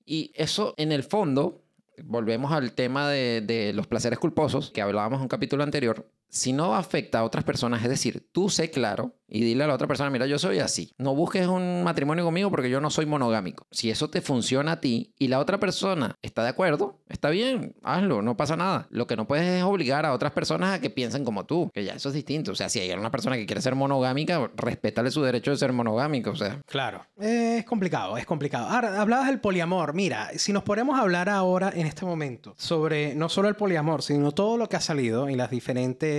[0.06, 1.61] Y eso, en el fondo,
[2.04, 6.11] volvemos al tema de, de los placeres culposos, que hablábamos en un capítulo anterior.
[6.28, 9.74] Si no afecta a otras personas, es decir, tú sé claro y dile a la
[9.74, 10.94] otra persona, mira, yo soy así.
[10.96, 13.66] No busques un matrimonio conmigo porque yo no soy monogámico.
[13.70, 17.74] Si eso te funciona a ti y la otra persona está de acuerdo, está bien,
[17.82, 18.86] hazlo, no pasa nada.
[18.90, 21.84] Lo que no puedes es obligar a otras personas a que piensen como tú, que
[21.84, 22.52] ya eso es distinto.
[22.52, 25.72] O sea, si hay una persona que quiere ser monogámica, respétale su derecho de ser
[25.72, 26.30] monogámico.
[26.30, 27.04] O sea, Claro.
[27.18, 28.68] Es complicado, es complicado.
[28.68, 29.92] Ahora, hablabas del poliamor.
[29.94, 34.02] Mira, si nos ponemos a hablar ahora, en este momento, sobre no solo el poliamor,
[34.02, 36.17] sino todo lo que ha salido y las diferentes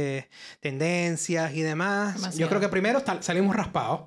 [0.59, 2.39] tendencias y demás, Demasiado.
[2.39, 4.01] yo creo que primero salimos raspados.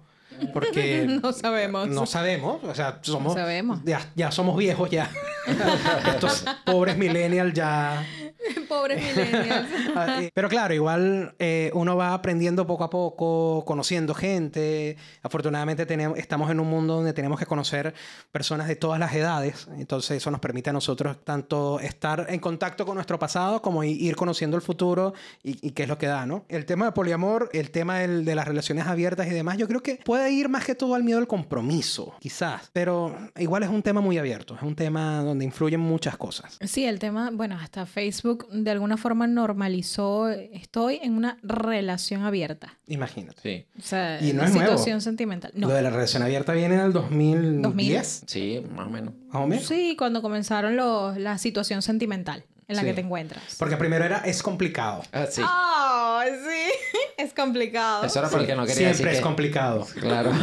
[0.52, 1.88] Porque No sabemos.
[1.88, 3.80] no sabemos, o sea, somos, sabemos.
[3.84, 5.10] Ya, ya somos viejos ya.
[6.06, 8.04] Estos pobres millennials ya
[8.68, 9.68] Pobres millennials.
[9.94, 14.96] Ah, Pero claro, igual eh, uno va aprendiendo poco a poco, conociendo gente.
[15.22, 17.94] Afortunadamente tenemos, estamos en un mundo donde tenemos que conocer
[18.30, 19.68] personas de todas las edades.
[19.76, 24.16] Entonces eso nos permite a nosotros tanto estar en contacto con nuestro pasado como ir
[24.16, 26.44] conociendo el futuro y, y qué es lo que da, ¿no?
[26.48, 29.82] El tema de poliamor, el tema del- de las relaciones abiertas y demás, yo creo
[29.82, 32.70] que puede ir más que todo al miedo al compromiso, quizás.
[32.72, 34.54] Pero igual es un tema muy abierto.
[34.56, 36.56] Es un tema donde influyen muchas cosas.
[36.62, 42.78] Sí, el tema, bueno, hasta Facebook de alguna forma normalizó, estoy en una relación abierta.
[42.86, 43.40] Imagínate.
[43.42, 43.66] sí.
[43.78, 44.70] O sea, Y no es nuevo.
[44.70, 45.52] situación sentimental.
[45.54, 45.68] No.
[45.68, 49.14] Lo de la relación abierta viene en el 2010, Sí, más o menos.
[49.28, 49.64] más o menos.
[49.66, 52.88] Sí, cuando comenzaron los, la situación sentimental en la Sí.
[52.88, 53.56] que te encuentras.
[53.58, 55.02] Porque primero era, es complicado.
[55.12, 55.42] Ah, sí.
[55.44, 56.98] Oh, sí.
[57.18, 58.04] Es complicado.
[58.04, 59.86] Eso era para el que no quería decir Siempre es que- complicado.
[60.00, 60.32] Claro.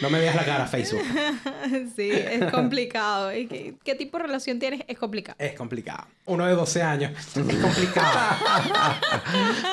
[0.00, 1.02] No me veas la cara, Facebook.
[1.96, 3.34] sí, es complicado.
[3.34, 4.80] ¿Y qué, qué tipo de relación tienes?
[4.88, 5.36] Es complicado.
[5.38, 6.06] Es complicado.
[6.24, 7.12] Uno de 12 años.
[7.18, 8.36] Es complicado.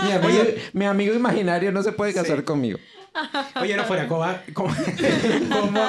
[0.04, 2.44] mi, amigo, mi amigo imaginario no se puede casar Sí.
[2.44, 2.78] conmigo.
[3.62, 4.74] Oye, no fuera, ¿cómo, ha- cómo,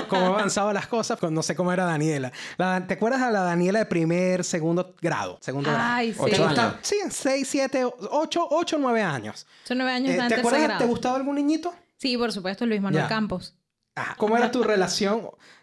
[0.09, 1.19] cómo- avanzado las cosas?
[1.31, 2.33] No sé cómo era Daniela.
[2.57, 5.39] La- ¿Te acuerdas de la Daniela de primer, segundo grado?
[5.41, 6.25] Segundo Ay, grado.
[6.29, 6.31] sí.
[6.31, 6.77] ¿Te Ocho gusta- años.
[6.83, 9.47] Sí, 6, 7, 8, 8, 9 años.
[9.65, 10.63] Son nueve años Eh, de ¿Te antes acuerdas?
[10.63, 10.79] grado.
[10.81, 11.75] ¿Te gustaba algún niñito?
[11.97, 13.09] Sí, por supuesto, Luis Manuel Ya.
[13.09, 13.55] Campos.
[13.95, 14.15] Ajá.
[14.17, 15.23] ¿Cómo era tu relación,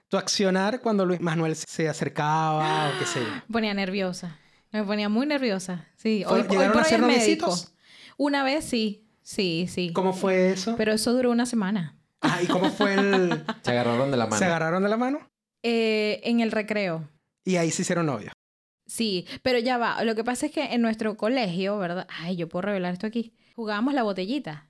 [0.09, 3.27] tu accionar cuando Luis Manuel se acercaba o qué sé yo?
[3.27, 4.37] Me ponía nerviosa.
[4.71, 5.85] Me ponía muy nerviosa.
[5.95, 7.05] Sí, hoy, ¿Fueron- hoy por a hoy es médico.
[7.07, 7.71] noviecitos?
[8.17, 9.04] Una vez sí.
[9.25, 9.91] Sí, sí.
[9.91, 10.75] ¿Cómo fue eso?
[10.77, 11.97] Pero eso duró una semana.
[12.21, 13.43] Ah, ¿y cómo fue el...?
[13.63, 14.37] Se agarraron de la mano.
[14.37, 15.27] ¿Se agarraron de la mano?
[15.63, 17.09] Eh, en el recreo.
[17.43, 18.33] Y ahí se hicieron novios.
[18.85, 20.03] Sí, pero ya va.
[20.03, 22.05] Lo que pasa es que en nuestro colegio, ¿verdad?
[22.07, 23.33] Ay, yo puedo revelar esto aquí.
[23.55, 24.67] Jugábamos la botellita.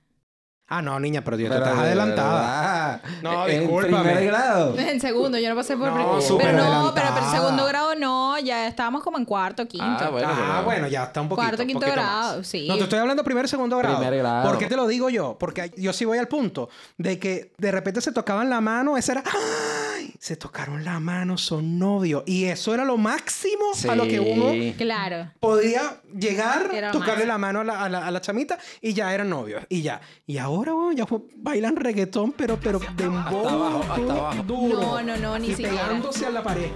[0.68, 3.00] Ah, no, niña, pero yo te estás de adelantada.
[3.22, 4.02] No, En discúlpame.
[4.02, 4.74] primer grado.
[4.78, 7.64] En segundo, yo no pasé por No, primer- súper Pero no, pero, pero en segundo
[7.66, 9.84] grado no, ya estábamos como en cuarto, quinto.
[9.86, 11.46] Ah, bueno, ah, pero- bueno, ya está un poquito.
[11.46, 12.46] Cuarto, quinto poquito grado, más.
[12.48, 12.66] sí.
[12.68, 13.96] No, te estoy hablando primero y segundo grado.
[13.98, 14.48] Primer grado.
[14.48, 15.36] ¿Por qué te lo digo yo?
[15.38, 19.12] Porque yo sí voy al punto de que de repente se tocaban la mano, esa
[19.12, 20.12] era, ¡ay!
[20.18, 22.22] Se tocaron la mano, son novios.
[22.26, 24.74] Y eso era lo máximo a lo que uno Sí.
[24.76, 25.30] Claro.
[25.40, 27.26] podía llegar, tocarle más.
[27.28, 29.62] la mano a la, a la- a la chamita y ya eran novios.
[29.68, 30.00] Y ya.
[30.26, 34.42] Y ahora, bueno, ya fue- bailan reggaetón, pero, pero de Hasta abajo, hasta abajo.
[34.42, 34.80] duro.
[34.80, 35.72] No, no, no, ni y siquiera.
[35.86, 36.70] pegándose a la pared.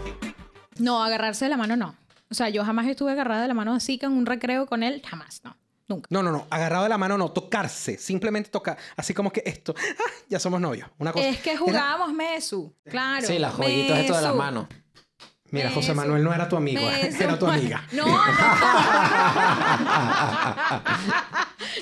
[0.78, 1.94] No, agarrarse de la mano no.
[2.30, 4.82] O sea, yo jamás estuve agarrada de la mano así que en un recreo con
[4.82, 5.56] él, jamás, no.
[5.88, 6.06] Nunca.
[6.10, 6.46] No, no, no.
[6.50, 7.32] Agarrado de la mano, no.
[7.32, 7.98] Tocarse.
[7.98, 8.78] Simplemente tocar.
[8.96, 9.74] Así como que esto.
[9.98, 10.10] ¡Ah!
[10.28, 10.88] Ya somos novios.
[10.98, 11.26] Una cosa.
[11.26, 12.72] Es que Era- jugábamos Mesu.
[12.84, 13.26] Claro.
[13.26, 14.66] Sí, los jueguitos estos de las manos.
[15.50, 16.80] Mira, José Manuel no era tu amigo,
[17.20, 17.84] era tu amiga.
[17.92, 18.20] No, no.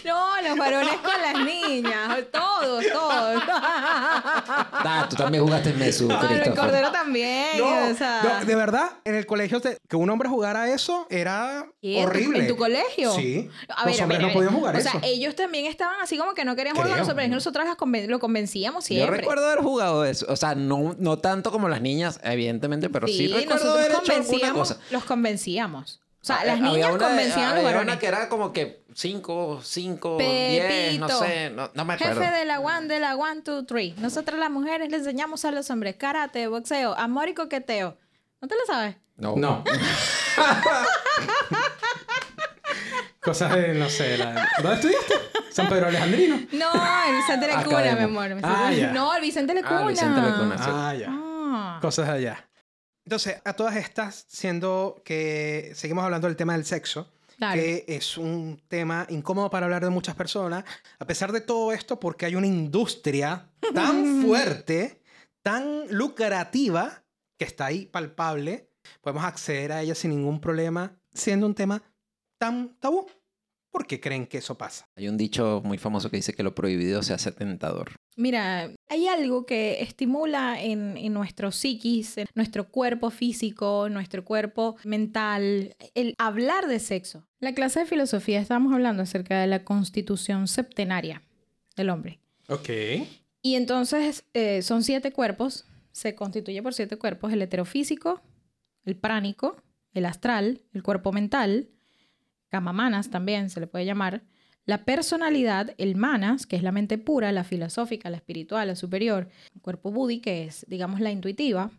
[0.09, 2.19] No, los varones con las niñas.
[2.33, 3.43] Todos, todos.
[3.47, 7.59] Ah, tú también jugaste en Mesu, No, el cordero también.
[7.59, 11.07] No, o sea, no, de verdad, en el colegio te- que un hombre jugara eso
[11.11, 11.99] era ¿qué?
[11.99, 12.39] ¿En tu- horrible.
[12.41, 13.13] ¿En tu colegio?
[13.15, 13.49] Sí.
[13.69, 14.35] A los a hombres ver, a no ver.
[14.35, 14.91] podían jugar o eso.
[14.91, 17.05] sea, ellos también estaban así como que no querían jugar con Creo.
[17.05, 19.19] nosotros, pero nosotros las conven- lo convencíamos Yo siempre.
[19.19, 20.27] recuerdo haber jugado eso.
[20.29, 23.99] O sea, no, no tanto como las niñas, evidentemente, pero sí, recuerdo nosotros haber hecho
[24.01, 24.81] alguna convencíamos, cosa.
[24.91, 26.01] los convencíamos.
[26.21, 27.87] O sea, Ah, las había niñas una convencían a los varones.
[27.87, 32.21] una que era como que 5, 5, 10, no sé, no, no me acuerdo.
[32.21, 33.95] Jefe de la one, de la one, two, three.
[33.99, 37.97] Nosotras las mujeres le enseñamos a los hombres karate, boxeo, amor y coqueteo.
[38.41, 38.97] ¿No te lo sabes?
[39.17, 39.35] No.
[39.37, 39.65] No.
[43.23, 44.49] Cosas de, no sé, la...
[44.63, 45.15] ¿dónde estudiaste?
[45.51, 46.37] San Pedro Alejandrino.
[46.53, 46.71] No,
[47.09, 48.37] el Vicente Lecuna, mi amor.
[48.43, 48.93] Ah, ya.
[48.93, 49.81] No, el Vicente Lecuna.
[49.83, 50.59] Ah, Vicente Lecuna.
[50.59, 50.65] sí.
[50.73, 51.07] Ah, ya.
[51.11, 51.79] Ah.
[51.83, 52.48] Cosas de allá.
[53.09, 57.59] Entonces, a todas estas, siendo que seguimos hablando del tema del sexo, Claro.
[57.59, 60.63] que es un tema incómodo para hablar de muchas personas,
[60.99, 65.01] a pesar de todo esto, porque hay una industria tan fuerte,
[65.43, 67.03] tan lucrativa,
[67.39, 68.69] que está ahí palpable,
[69.01, 71.83] podemos acceder a ella sin ningún problema, siendo un tema
[72.37, 73.07] tan tabú.
[73.71, 74.89] ¿Por qué creen que eso pasa?
[74.97, 77.93] Hay un dicho muy famoso que dice que lo prohibido se hace tentador.
[78.17, 84.77] Mira, hay algo que estimula en, en nuestro psiquis, en nuestro cuerpo físico, nuestro cuerpo
[84.85, 87.27] mental, el hablar de sexo.
[87.41, 91.23] La clase de filosofía estábamos hablando acerca de la constitución septenaria
[91.77, 92.21] del hombre.
[92.49, 92.71] Ok.
[93.43, 98.21] Y entonces eh, son siete cuerpos, se constituye por siete cuerpos, el heterofísico,
[98.85, 101.69] el pránico, el astral, el cuerpo mental,
[102.51, 104.23] gamamanas también se le puede llamar,
[104.69, 109.31] la personalidad, el manas, que es la mente pura, la filosófica, la espiritual, la superior,
[109.55, 111.71] el cuerpo buddhi, que es, digamos, la intuitiva,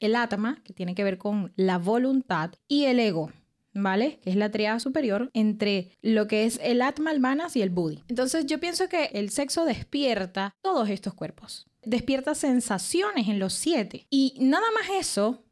[0.00, 3.30] el atma, que tiene que ver con la voluntad, y el ego,
[3.72, 4.18] ¿vale?
[4.20, 7.70] Que es la triada superior entre lo que es el atma, el manas y el
[7.70, 8.02] buddhi.
[8.08, 11.68] Entonces yo pienso que el sexo despierta todos estos cuerpos.
[11.84, 14.08] Despierta sensaciones en los siete.
[14.10, 15.44] Y nada más eso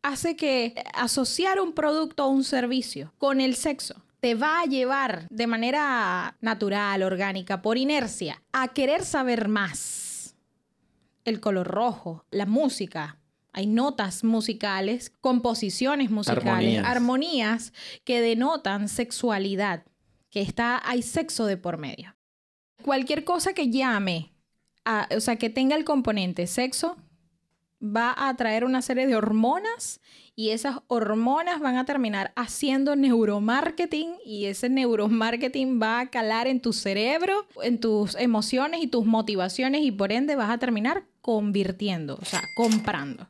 [0.00, 5.26] hace que asociar un producto o un servicio con el sexo te va a llevar
[5.30, 10.36] de manera natural, orgánica, por inercia, a querer saber más.
[11.24, 13.18] El color rojo, la música.
[13.52, 16.86] Hay notas musicales, composiciones musicales, Armonías.
[16.86, 17.72] armonías
[18.04, 19.84] que denotan sexualidad,
[20.30, 22.14] que está, hay sexo de por medio.
[22.82, 24.32] Cualquier cosa que llame,
[24.84, 26.96] a- o sea, que tenga el componente sexo,
[27.82, 30.00] va a atraer una serie de hormonas
[30.36, 36.60] y esas hormonas van a terminar haciendo neuromarketing y ese neuromarketing va a calar en
[36.60, 42.18] tu cerebro, en tus emociones y tus motivaciones y por ende vas a terminar convirtiendo,
[42.20, 43.28] o sea, comprando.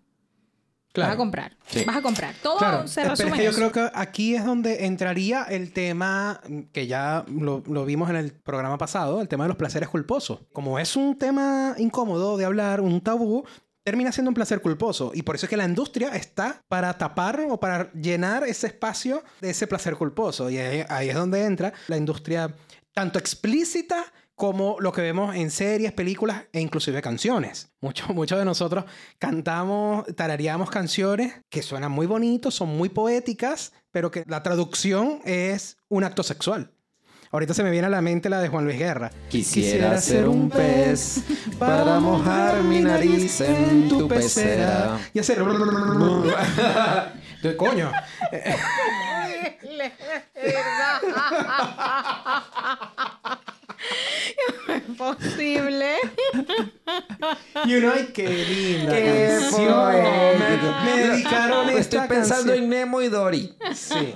[0.94, 1.56] Vas a comprar.
[1.68, 1.84] Sí.
[1.84, 2.34] Vas a comprar.
[2.42, 5.44] Todo Claro, se pero resume es en que yo creo que aquí es donde entraría
[5.44, 6.40] el tema
[6.72, 10.40] que ya lo, lo vimos en el programa pasado, el tema de los placeres culposos.
[10.52, 13.44] Como es un tema incómodo de hablar, un tabú,
[13.82, 15.12] termina siendo un placer culposo.
[15.14, 19.22] Y por eso es que la industria está para tapar o para llenar ese espacio
[19.40, 20.50] de ese placer culposo.
[20.50, 22.54] Y ahí, es donde entra la industria
[22.92, 27.70] tanto explícita como lo que vemos en series, películas e inclusive canciones.
[27.80, 28.84] Muchos muchos de nosotros
[29.18, 35.76] cantamos, tarareamos canciones que suenan muy bonitos, son muy poéticas, pero que la traducción es
[35.88, 36.72] un acto sexual.
[37.32, 39.12] Ahorita se me viene a la mente la de Juan Luis Guerra.
[39.28, 41.22] Quisiera ser un pez
[41.60, 44.98] para mojar mi nariz en tu pecera.
[45.14, 45.38] Y hacer...
[47.56, 47.92] Coño.
[54.96, 55.94] Posible.
[57.66, 59.92] Y uno, ay, qué linda Qué canción.
[60.85, 62.64] Me, me dedicaron esta Estoy pensando canción.
[62.64, 63.55] en Nemo y Dory.
[63.74, 64.14] Sí.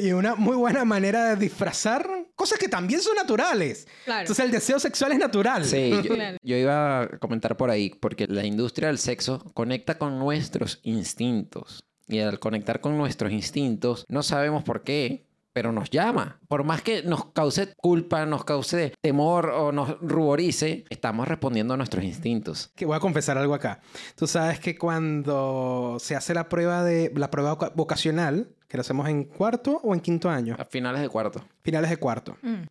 [0.02, 3.88] y una muy buena manera de disfrazar cosas que también son naturales.
[4.04, 4.20] Claro.
[4.20, 5.64] Entonces el deseo sexual es natural.
[5.64, 6.38] Sí, yo, Claro.
[6.42, 11.82] yo iba a comentar por ahí, porque la industria del sexo conecta con nuestros instintos.
[12.08, 16.38] Y al conectar con nuestros instintos, no sabemos por qué, pero nos llama.
[16.48, 21.78] Por más que nos cause culpa, nos cause temor o nos ruborice, estamos respondiendo a
[21.78, 22.70] nuestros instintos.
[22.76, 23.80] Que voy a confesar algo acá.
[24.16, 28.82] Tú sabes que cuando se hace la prueba de la prueba voca- vocacional, que lo
[28.82, 31.42] hacemos en cuarto o en quinto año, A finales de cuarto.
[31.62, 32.36] finales de cuarto.
[32.42, 32.64] Mm.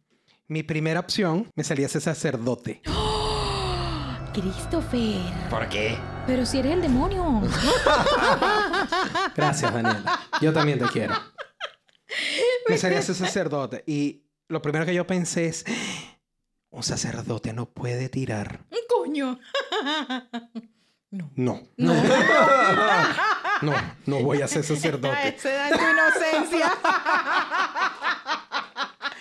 [0.50, 2.84] Mi primera opción me salía ser sacerdote.
[4.32, 5.22] Christopher.
[5.50, 5.98] ¿Por qué?
[6.28, 7.42] Pero si eres el demonio.
[9.36, 10.20] Gracias, Daniela.
[10.40, 11.16] Yo también te quiero.
[12.70, 13.84] Me salía ser sacerdote.
[13.88, 15.66] Y lo primero que yo pensé es,
[16.70, 18.62] un sacerdote no puede tirar.
[18.90, 19.40] Coño.
[21.12, 21.62] No.
[21.78, 21.94] No.
[23.62, 23.74] No,
[24.06, 25.38] no voy a ser sacerdote.
[25.40, 26.74] Se da tu inocencia.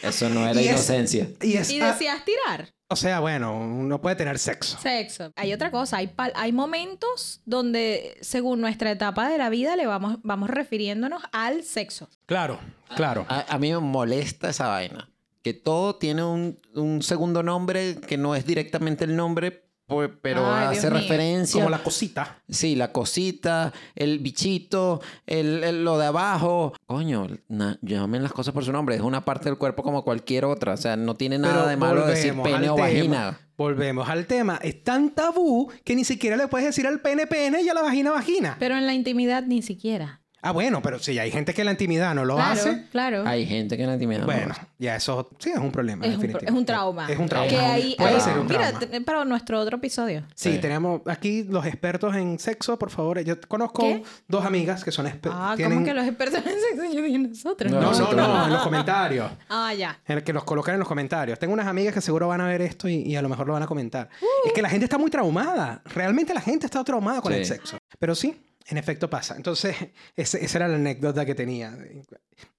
[0.03, 1.29] Eso no era Y es- inocencia.
[1.41, 2.75] Y es, y decías tirar.
[2.89, 4.77] o sea, bueno, uno puede tener sexo.
[4.81, 5.33] Sexo.
[5.37, 10.19] Hay otra cosa, hay, hay momentos donde según nuestra etapa de la vida le vamos,
[10.25, 12.09] vamos refiriéndonos al sexo.
[12.27, 12.59] Claro,
[12.97, 13.27] claro.
[13.29, 15.09] A, a mí me molesta esa vaina.
[15.43, 20.47] Que todo tiene un, un segundo nombre que no es directamente el nombre, pues, pero
[20.51, 21.01] Ay, Dios hace mío.
[21.01, 21.61] referencia.
[21.63, 22.39] Como la cosita.
[22.49, 26.73] Sí, la cosita, el bichito, el, el- lo de abajo.
[26.87, 28.95] Coño, na- llamen las cosas por su nombre.
[28.97, 30.73] Es una parte del cuerpo como cualquier otra.
[30.73, 32.87] O sea, no tiene nada Pero de malo decir pene o tema.
[32.89, 33.41] vagina.
[33.59, 34.59] Volvemos al tema.
[34.63, 37.83] Es tan tabú que ni siquiera le puedes decir al pene pene y a la
[37.83, 38.57] vagina vagina.
[38.59, 40.23] Pero en la intimidad ni siquiera.
[40.47, 42.85] Ah, bueno, pero si hay gente que la intimidad no lo claro, hace.
[42.93, 43.25] claro.
[43.27, 44.25] Hay gente que no intimida.
[44.27, 46.05] Bueno, ya eso sí es un problema.
[46.05, 46.53] es, un, pro- definitivamente.
[46.53, 47.07] es un trauma.
[47.11, 47.49] Es un trauma.
[47.49, 48.79] Que ahí, Puede ahí- ser un mira, trauma.
[48.87, 50.25] te- para nuestro otro episodio.
[50.35, 50.59] Sí, Sí.
[50.59, 53.21] tenemos aquí los expertos en sexo, por favor.
[53.21, 54.03] Yo conozco ¿Qué?
[54.29, 55.41] dos amigas que son expertas.
[55.43, 56.95] Ah, ¿cómo que los expertos en sexo?
[56.95, 57.73] Yo dije nosotros.
[57.73, 58.45] No, No, no, nosotros no, no.
[58.45, 59.31] en los comentarios.
[59.49, 59.99] Ah, ya.
[60.07, 61.39] En el que los colocan en los comentarios.
[61.39, 63.55] Tengo unas amigas que seguro van a ver esto y, y a lo mejor lo
[63.55, 64.09] van a comentar.
[64.21, 64.49] Uh.
[64.49, 65.81] Es que la gente está muy traumada.
[65.87, 67.39] Realmente la gente está traumada con Sí.
[67.39, 67.79] el sexo.
[67.99, 69.37] Pero sí, en efecto pasa.
[69.37, 69.77] Entonces,
[70.17, 71.77] ese- esa era la anécdota que tenía.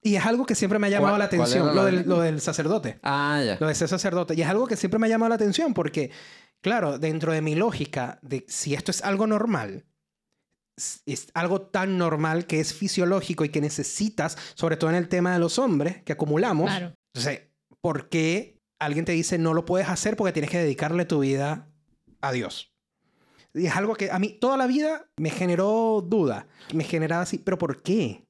[0.01, 2.41] Y es algo que siempre me ha llamado ¿Cuál- la atención, lo del, lo del
[2.41, 2.99] sacerdote.
[3.03, 3.57] Ah, ya.
[3.59, 4.35] Lo de ser sacerdote.
[4.35, 6.11] Y es algo que siempre me ha llamado la atención porque,
[6.61, 9.85] claro, dentro de mi lógica de si esto es algo normal,
[10.77, 15.07] es- es algo tan normal que es fisiológico y que necesitas, sobre todo en el
[15.09, 16.69] tema de los hombres que acumulamos.
[16.69, 16.93] Claro.
[17.13, 17.47] Entonces,
[17.81, 21.69] ¿por qué alguien te dice no lo puedes hacer porque tienes que dedicarle tu vida
[22.21, 22.74] a Dios?
[23.55, 26.47] Y es algo que a mí toda la vida me generó duda.
[26.73, 28.25] Me generaba así, ¿pero por qué?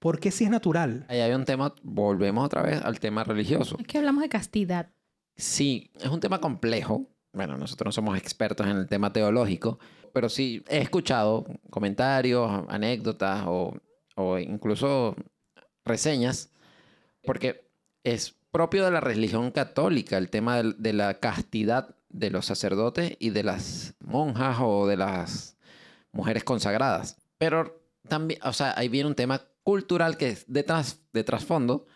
[0.00, 1.06] ¿Por qué si es natural?
[1.08, 3.76] Ahí hay un tema, volvemos otra vez al tema religioso.
[3.80, 4.90] Es que hablamos de castidad.
[5.34, 7.06] Sí, es un tema complejo.
[7.32, 9.78] Bueno, nosotros no somos expertos en el tema teológico,
[10.12, 13.74] pero sí he escuchado comentarios, anécdotas o,
[14.14, 15.16] o incluso
[15.84, 16.50] reseñas,
[17.24, 17.68] porque
[18.04, 23.16] es propio de la religión católica el tema del- de, la castidad de los sacerdotes
[23.18, 25.56] y de las monjas o de las
[26.12, 27.16] mujeres consagradas.
[27.38, 31.86] Pero también, o sea, ahí viene un tema cultural que es de, tras- de trasfondo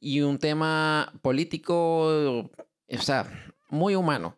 [0.00, 2.50] y un tema político, o
[3.00, 3.30] sea,
[3.68, 4.36] muy humano,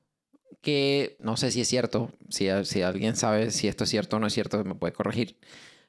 [0.61, 4.21] que no sé si es cierto, si, si alguien sabe si esto es cierto o
[4.21, 5.38] no es cierto, me puede corregir,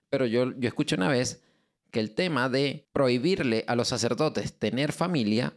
[0.09, 1.41] pero yo, yo escuché una vez
[1.91, 5.53] que el tema de prohibirle a los sacerdotes tener familia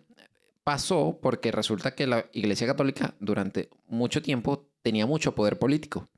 [0.65, 6.09] pasó porque resulta que la Iglesia Católica durante mucho tiempo tenía mucho poder político.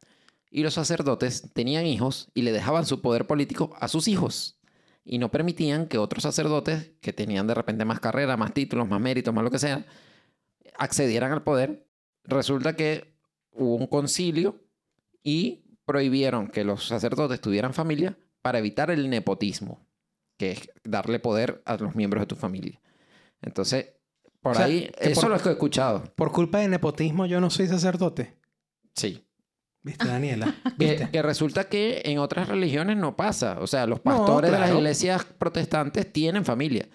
[0.50, 4.59] Y los sacerdotes tenían hijos y le dejaban su poder político a sus hijos.
[5.05, 9.00] Y no permitían que otros sacerdotes, que tenían de repente más carrera, más títulos, más
[9.00, 9.87] méritos, más lo que sea,
[10.76, 11.88] accedieran al poder.
[12.24, 13.16] Resulta que
[13.50, 14.62] hubo un concilio
[15.22, 19.87] y prohibieron que los sacerdotes tuvieran familia para evitar el nepotismo,
[20.37, 22.81] que es darle poder a los miembros de tu familia.
[23.40, 23.94] Entonces,
[24.42, 26.05] por O sea, ahí, que eso por- lo he escuchado.
[26.14, 28.37] Por culpa de nepotismo yo no soy sacerdote.
[28.94, 29.24] Sí.
[29.85, 30.55] ¿Viste, Daniela?
[30.78, 31.11] Que, ¿Viste?
[31.11, 33.59] que resulta que en otras religiones no pasa.
[33.61, 36.88] O sea, los No, pastores de las iglesias protestantes tienen familia.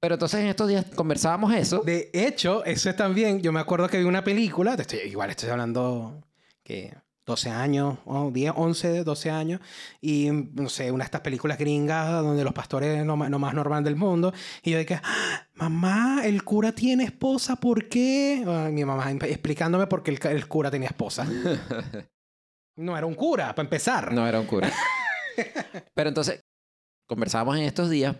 [0.00, 1.80] Pero entonces en estos días conversábamos eso.
[1.84, 5.30] De hecho, eso es también, yo me acuerdo que vi una película, te estoy, igual
[5.30, 6.22] estoy hablando
[6.62, 6.94] que
[7.26, 9.60] 12 años, o 10, 11, 12 años,
[10.00, 13.40] y no sé, una de estas películas gringas donde los pastores es lo más, lo
[13.40, 18.44] más normal del mundo, y yo dije, "Ah, mamá, el cura tiene esposa, ¿por qué?
[18.46, 21.26] Ah, mi mamá explicándome por qué el, el cura tenía esposa.
[22.76, 24.12] no era un cura, para empezar.
[24.12, 24.70] No era un cura.
[25.94, 26.44] Pero entonces,
[27.08, 28.16] conversábamos en estos días,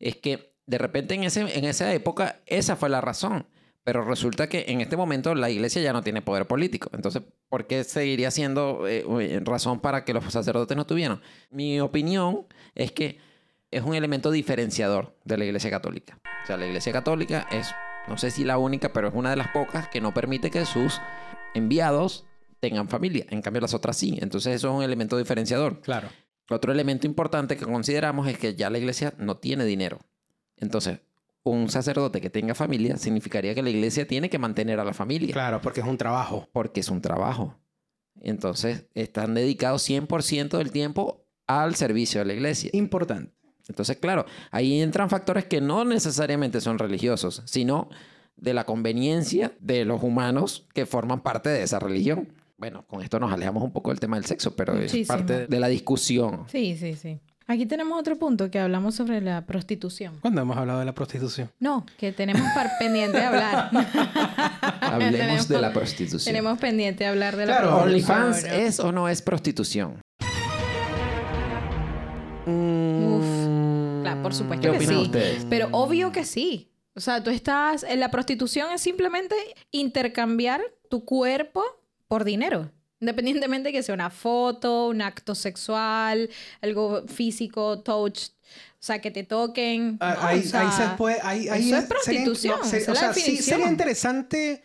[0.00, 3.46] es que de repente en, ese, en esa época esa fue la razón.
[3.88, 6.90] Pero resulta que en este momento la iglesia ya no tiene poder político.
[6.92, 11.22] Entonces, ¿por qué seguiría siendo eh, razón para que los sacerdotes no tuvieran?
[11.48, 13.16] Mi opinión es que
[13.70, 16.20] es un elemento diferenciador de la iglesia católica.
[16.44, 17.74] O sea, la iglesia católica es,
[18.08, 20.66] no sé si la única, pero es una de las pocas que no permite que
[20.66, 21.00] sus
[21.54, 22.26] enviados
[22.60, 23.24] tengan familia.
[23.30, 24.18] En cambio, las otras sí.
[24.20, 25.80] Entonces, eso es un elemento diferenciador.
[25.80, 26.10] Claro.
[26.50, 30.00] Otro elemento importante que consideramos es que ya la iglesia no tiene dinero.
[30.58, 31.00] Entonces,
[31.44, 35.32] un sacerdote que tenga familia significaría que la iglesia tiene que mantener a la familia
[35.32, 36.48] Claro, porque es un trabajo.
[36.52, 37.56] porque es un trabajo.
[38.20, 42.70] Entonces, están dedicados 100% del tiempo al servicio de la iglesia.
[42.72, 43.32] Importante.
[43.68, 47.88] Entonces, claro, ahí entran factores que no necesariamente son religiosos, sino
[48.36, 52.32] de la conveniencia de los humanos que forman parte de esa religión.
[52.56, 55.60] Bueno, con esto nos alejamos un poco del tema del sexo, pero es parte de
[55.60, 56.44] la discusión.
[56.48, 57.20] Sí, sí, sí.
[57.50, 60.18] Aquí tenemos otro punto que hablamos sobre la prostitución.
[60.20, 61.50] ¿Cuándo hemos hablado de la prostitución?
[61.58, 63.70] No, que tenemos par- pendiente de hablar.
[64.82, 66.24] Hablemos Tenemos- de la prostitución.
[66.34, 68.22] Tenemos pendiente de hablar de la Claro, prostitución.
[68.22, 69.98] ¿OnlyFans es o no es prostitución?
[72.44, 75.02] Mm, Claro, por supuesto ¿Qué que opinan sí.
[75.06, 75.46] ustedes?
[75.48, 76.70] Pero obvio que sí.
[76.94, 77.82] O sea, tú estás.
[77.82, 79.34] en La prostitución es simplemente
[79.70, 81.62] intercambiar tu cuerpo
[82.08, 82.70] por dinero.
[83.00, 86.28] Independientemente que sea una foto, un acto sexual,
[86.60, 89.98] algo físico, touch, o sea, que te toquen.
[90.00, 90.26] Ah, ¿no?
[90.26, 91.18] ahí, O sea, ahí se puede.
[91.22, 94.62] Ahí, ahí eso es sería- prostitución, se- esa o es la sea, sí, sería interesante,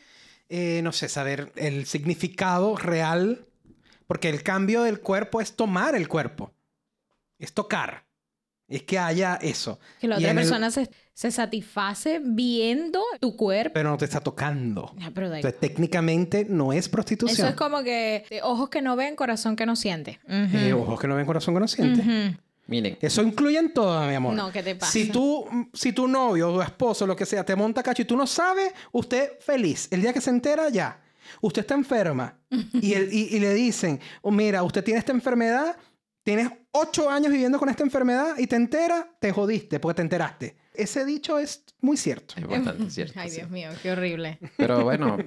[0.49, 3.45] eh, no sé, saber el significado real.
[4.07, 6.51] Porque el cambio del cuerpo es tomar el cuerpo.
[7.39, 8.03] Es tocar.
[8.75, 9.79] Es que haya eso.
[9.99, 13.73] que la Y otra el- persona se, se satisface viendo tu cuerpo.
[13.73, 14.93] Pero no te está tocando.
[14.97, 17.37] Ya, pero da Entonces, técnicamente no es prostitución.
[17.39, 20.19] Eso es como que eh, ojos que no ven, corazón que no siente.
[20.27, 22.37] Eh, ojos que no ven, corazón que no siente.
[22.65, 24.33] Miren, Eso incluye en todo, mi amor.
[24.33, 24.91] No, ¿qué te pasa?
[24.91, 28.05] Si tú, si tu novio o tu esposo, lo que sea, te monta cacho y
[28.05, 29.89] tú no sabes, usted feliz.
[29.91, 30.99] El día que se entera, ya.
[31.41, 32.37] Usted está enferma.
[32.73, 35.75] y, el- y- y le dicen, oh, mira, usted tiene esta enfermedad,
[36.23, 40.55] tienes ocho años viviendo con esta enfermedad y te entera, te jodiste porque te enteraste.
[40.73, 42.33] Ese dicho es muy cierto.
[42.37, 43.13] es bastante cierto.
[43.19, 43.35] Ay, sí.
[43.37, 44.39] Dios mío, qué horrible.
[44.57, 45.17] Pero bueno,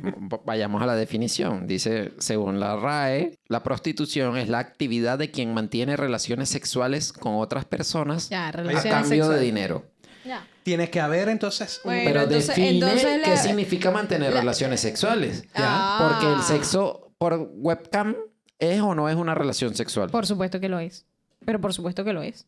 [0.44, 1.66] vayamos a la definición.
[1.68, 7.36] Dice, según la RAE, la prostitución es la actividad de quien mantiene relaciones sexuales con
[7.36, 9.28] otras personas Ya, a cambio sexuales.
[9.28, 9.86] de dinero.
[10.24, 10.44] Ya.
[10.64, 14.40] Tiene que haber entonces un- Bueno, Pero entonces- define entonces qué la- significa mantener la-
[14.40, 15.44] relaciones sexuales.
[15.54, 15.98] Ah.
[16.20, 18.16] Porque el sexo por webcam
[18.58, 20.10] es o no es una relación sexual.
[20.10, 21.06] Por supuesto que lo es.
[21.44, 22.46] Pero por supuesto que lo es.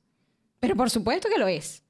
[0.60, 1.84] Pero por supuesto que lo es.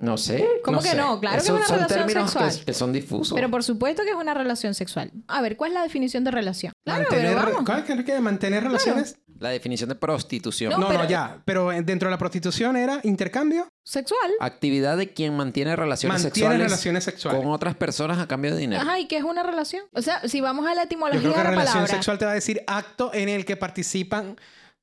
[0.00, 0.46] No sé.
[0.64, 0.96] ¿Cómo No que sé.
[0.96, 1.18] no?
[1.20, 2.58] Claro que es una son relación términos sexual.
[2.58, 3.34] que, que son difusos.
[3.34, 5.10] Pero por supuesto que es una relación sexual.
[5.26, 6.72] A ver, ¿cuál es la definición de relación?
[6.84, 7.66] Claro, mantener, pero vamos.
[7.66, 9.16] ¿cuál es que mantener relaciones.
[9.38, 10.70] La definición de prostitución.
[10.78, 11.42] No, No, ya.
[11.46, 13.68] Pero dentro de la prostitución era intercambio.
[13.82, 14.30] Sexual.
[14.38, 17.40] Actividad de quien mantiene relaciones Mantiene sexuales relaciones sexuales.
[17.42, 18.82] con otras personas a cambio de dinero.
[18.82, 19.82] Ajá, ¿y qué es una relación?
[19.92, 22.18] O sea, si vamos a la Yo etimología creo que de la relación palabra, sexual
[22.18, 24.36] te va a decir acto en el que participan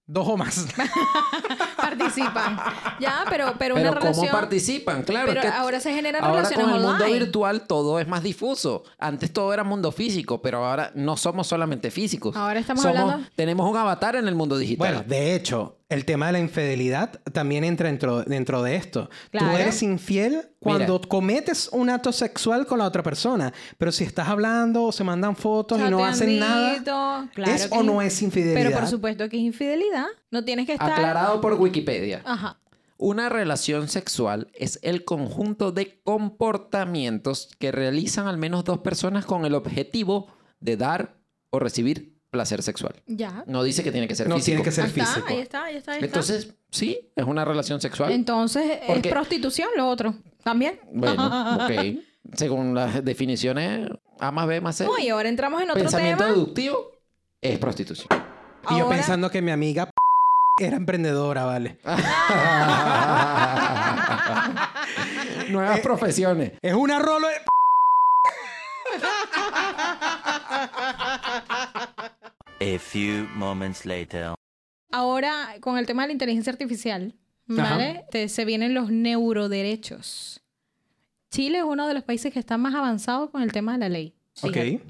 [0.07, 0.65] dos o más.
[1.77, 2.57] participan.
[2.99, 4.31] Ya, pero, pero, Pero una ¿cómo relación...
[4.31, 5.03] participan?
[5.03, 8.07] Claro, Pero es que ahora se generan ahora relaciones con el mundo virtual todo es
[8.07, 8.83] más difuso.
[8.97, 12.35] Antes todo era mundo físico, pero ahora no somos solamente físicos.
[12.35, 14.77] Ahora estamos Somos- hablando- Tenemos un avatar en el mundo digital.
[14.95, 19.09] Bueno, de hecho, el tema de la infidelidad también entra dentro, dentro de esto.
[19.31, 19.47] Claro.
[19.47, 23.53] Tú eres infiel cuando cometes un acto sexual con la otra persona.
[23.77, 27.83] Pero si estás hablando o se mandan fotos y no hacen nada, claro ¿es o
[27.83, 28.63] no es infidelidad?
[28.63, 30.07] Pero por supuesto que es infidelidad.
[30.29, 30.91] No tienes que estar...
[30.91, 32.21] Aclarado por Wikipedia.
[32.25, 32.59] Ajá.
[32.97, 39.45] Una relación sexual es el conjunto de comportamientos que realizan al menos dos personas con
[39.45, 40.27] el objetivo
[40.59, 41.17] de dar
[41.51, 42.93] o recibir placer sexual.
[43.07, 43.43] Ya.
[43.47, 44.45] No dice que tiene que ser No físico.
[44.51, 45.25] tiene que ser Ahí está, físico.
[45.27, 46.05] ahí está, ahí está, ahí está.
[46.05, 48.11] Entonces, sí, es una relación sexual.
[48.11, 50.13] Entonces, Porque- ¿es prostitución lo otro?
[50.43, 50.79] ¿También?
[50.93, 51.71] Bueno, ok.
[52.35, 56.23] Según las definiciones A más B más C, No, y ahora entramos en otro pensamiento
[56.23, 56.35] tema.
[56.35, 56.91] deductivo
[57.41, 58.07] es prostitución.
[58.69, 59.89] Y yo pensando que mi amiga
[60.59, 61.77] era emprendedora, ¿vale?
[65.49, 66.53] Nuevas profesiones.
[66.61, 67.33] Es una rolo de...
[72.59, 74.33] A few moments later.
[74.91, 77.13] Ahora, con el tema de la inteligencia artificial,
[77.45, 78.05] ¿vale?
[78.09, 80.41] Te- se vienen los neuroderechos.
[81.29, 83.89] Chile es uno de los países que está más avanzado con el tema de la
[83.89, 84.15] ley.
[84.35, 84.75] Fíjate.
[84.77, 84.81] Ok.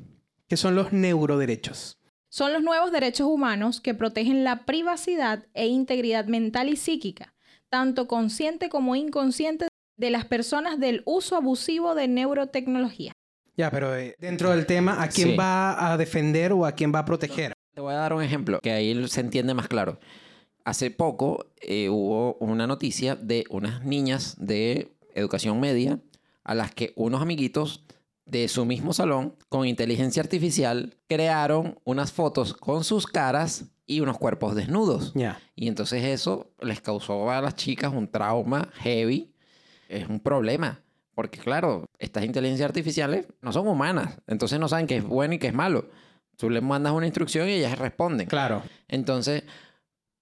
[0.48, 1.98] ¿Qué son los neuroderechos?
[2.30, 7.34] Son los nuevos derechos humanos que protegen la privacidad e integridad mental y psíquica,
[7.70, 13.14] tanto consciente como inconsciente, de las personas del uso abusivo de neurotecnología.
[13.58, 15.36] Ya, pero eh, dentro del tema, ¿a quién Sí.
[15.36, 17.54] va a defender o a quién va a proteger?
[17.78, 20.00] Te voy a dar un ejemplo que ahí se entiende más claro.
[20.66, 26.00] Hace poco eh, hubo una noticia de unas niñas de educación media
[26.44, 27.84] a las que unos amiguitos
[28.26, 34.18] de su mismo salón con inteligencia artificial crearon unas fotos con sus caras y unos
[34.18, 35.12] cuerpos desnudos.
[35.14, 35.40] Ya.
[35.56, 39.36] Y entonces eso les causó a las chicas un trauma heavy.
[39.88, 40.82] Es un problema.
[41.14, 44.18] Porque claro, estas inteligencias artificiales no son humanas.
[44.26, 45.86] Entonces no saben qué es bueno y qué es malo.
[46.38, 48.28] Tú les mandas una instrucción y ellas responden.
[48.28, 48.64] Claro.
[48.88, 49.44] Entonces,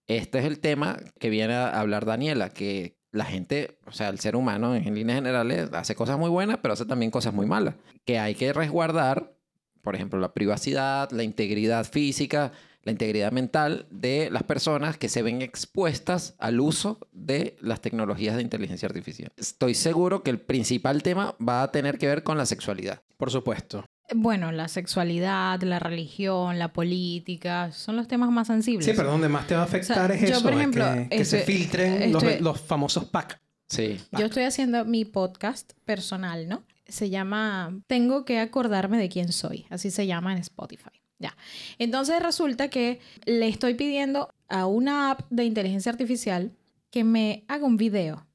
[0.08, 4.20] este es el tema que viene a hablar Daniela, que la gente, o sea, el
[4.20, 7.76] ser humano en líneas generales hace cosas muy buenas, pero hace también cosas muy malas.
[8.06, 9.36] Que hay que resguardar,
[9.82, 12.52] por ejemplo, la privacidad, la integridad física,
[12.84, 18.36] la integridad mental de las personas que se ven expuestas al uso de las tecnologías
[18.36, 19.32] de inteligencia artificial.
[19.38, 23.02] Estoy seguro que el principal tema va a tener que ver con la sexualidad.
[23.18, 23.86] Por supuesto.
[24.14, 28.86] Bueno, la sexualidad, la religión, la política, son los temas más sensibles.
[28.86, 30.60] Sí, pero donde más te va a afectar O sea, es yo, eso, por es
[30.60, 33.38] ejemplo, que, que se estoy- filtren los, estoy- los famosos packs.
[33.68, 34.00] Sí.
[34.12, 36.64] Yo estoy haciendo mi podcast personal, ¿no?
[36.88, 39.66] Se llama Tengo que acordarme de quién soy.
[39.72, 40.92] Así se llama en Spotify.
[41.18, 41.36] Ya.
[41.80, 46.52] Entonces resulta que le estoy pidiendo a una app de inteligencia artificial
[46.92, 48.28] que me haga un video,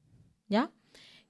[0.49, 0.69] ¿ya?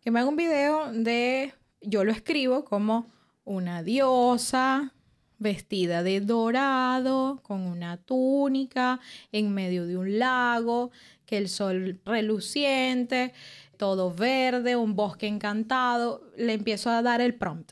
[0.01, 3.05] Que me haga un video de, yo lo escribo como
[3.43, 4.93] una diosa
[5.41, 8.99] vestida de dorado, con una túnica,
[9.31, 10.91] en medio de un lago,
[11.25, 13.33] que el sol reluciente,
[13.77, 16.29] todo verde, un bosque encantado.
[16.37, 17.71] Le empiezo a dar el prompt.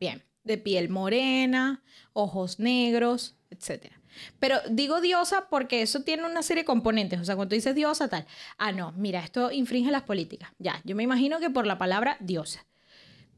[0.00, 1.82] Bien, de piel morena,
[2.14, 3.92] ojos negros, etc.
[4.38, 7.20] Pero digo diosa porque eso tiene una serie de componentes.
[7.20, 8.26] O sea, cuando tú dices diosa, tal.
[8.56, 10.50] Ah, no, mira, esto infringe las políticas.
[10.58, 12.64] Ya, yo me imagino que por la palabra diosa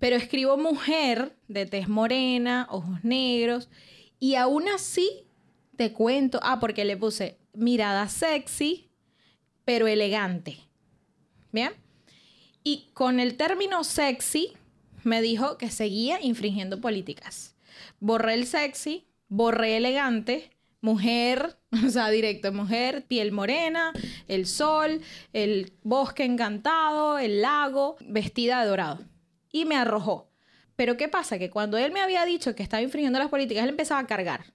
[0.02, 3.68] pero escribo mujer de tez morena, ojos negros,
[4.18, 5.28] y aún así
[5.76, 8.90] te cuento, ah, porque le puse mirada sexy,
[9.64, 10.58] pero elegante.
[11.52, 11.70] ¿Bien?
[12.64, 14.54] Y con el término sexy
[15.04, 17.54] me dijo que seguía infringiendo políticas.
[18.00, 20.50] Borré el sexy, borré elegante,
[20.80, 23.92] mujer, o sea, directo, mujer, piel morena,
[24.26, 25.00] el sol,
[25.32, 29.11] el bosque encantado, el lago, vestida de dorado
[29.52, 30.30] y me arrojó.
[30.74, 31.38] Pero ¿qué pasa?
[31.38, 34.54] Que cuando él me había dicho que estaba infringiendo las políticas, él empezaba a cargar,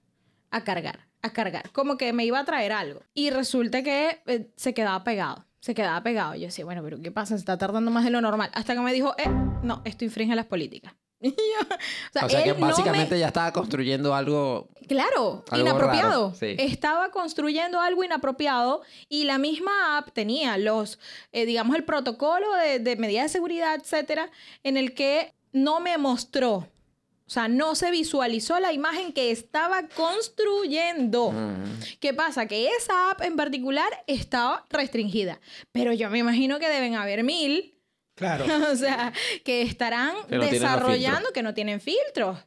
[0.50, 3.02] a cargar, a cargar, como que me iba a traer algo.
[3.14, 6.34] Y resulta que eh, se quedaba pegado, se quedaba pegado.
[6.34, 7.36] Yo decía, bueno, pero ¿qué pasa?
[7.36, 8.50] Se está tardando más de lo normal.
[8.52, 9.30] Hasta que me dijo, eh,
[9.62, 10.94] no, esto infringe las políticas.
[12.24, 14.68] o sea, que básicamente ya estaba construyendo algo.
[14.86, 16.32] Claro, inapropiado.
[16.40, 20.98] Estaba construyendo algo inapropiado y la misma app tenía los,
[21.32, 24.30] eh, digamos, el protocolo de, de medidas de seguridad, etcétera,
[24.62, 26.68] en el que no me mostró.
[27.28, 31.34] O sea, no se visualizó la imagen que estaba construyendo.
[32.00, 32.46] ¿Qué pasa?
[32.46, 35.38] Que esa app en particular estaba restringida.
[35.70, 37.74] Pero yo me imagino que deben haber mil
[38.18, 38.44] Claro.
[38.72, 39.12] o sea,
[39.44, 42.38] que estarán desarrollando, que no tienen filtros.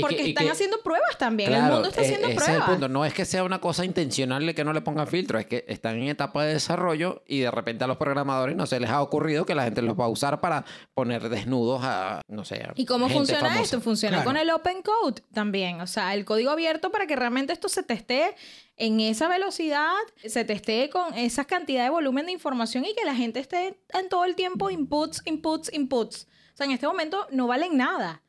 [0.00, 1.52] Porque están haciendo pruebas también.
[1.52, 2.48] el mundo está haciendo pruebas.
[2.48, 2.88] Es el punto.
[2.88, 5.64] No es que sea una cosa intencional de que no le pongan filtros, es que
[5.68, 9.02] están en etapa de desarrollo y de repente a los programadores no se les ha
[9.02, 10.64] ocurrido que la gente los va a usar para
[10.94, 12.66] poner desnudos a, no sé.
[12.74, 13.80] ¿Y cómo funciona esto?
[13.80, 15.80] Funciona con el Open Code también.
[15.80, 18.34] O sea, el código abierto para que realmente esto se testee
[18.76, 23.14] en esa velocidad, se testee con esa cantidad de volumen de información y que la
[23.14, 26.28] gente esté en todo el tiempo inputs, inputs, inputs.
[26.54, 28.22] O sea, en este momento no valen nada.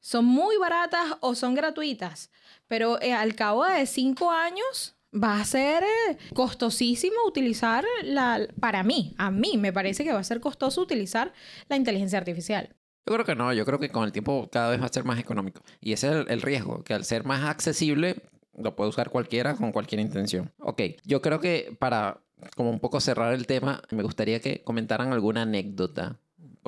[0.00, 2.30] Son muy baratas o son gratuitas,
[2.66, 8.82] pero eh, al cabo de cinco años va a ser eh, costosísimo utilizar la, para
[8.82, 11.32] mí, a mí me parece que va a ser costoso utilizar
[11.68, 12.74] la inteligencia artificial.
[13.06, 15.04] Yo creo que no, yo creo que con el tiempo cada vez va a ser
[15.04, 15.62] más económico.
[15.80, 18.22] Y ese es el riesgo, que al ser más accesible,
[18.54, 20.52] lo puede usar cualquiera con cualquier intención.
[20.58, 22.20] Ok, yo creo que para
[22.54, 26.20] como un poco cerrar el tema, me gustaría que comentaran alguna anécdota.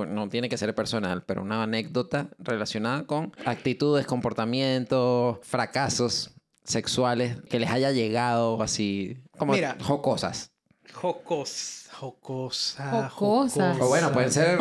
[0.07, 6.32] No tiene que ser personal, pero una anécdota relacionada con actitudes, comportamientos, fracasos
[6.64, 10.53] sexuales que les haya llegado así como Mira, jocosas.
[10.92, 13.76] Jocos jocosa, jocosa.
[13.78, 14.59] O bueno, pueden ser.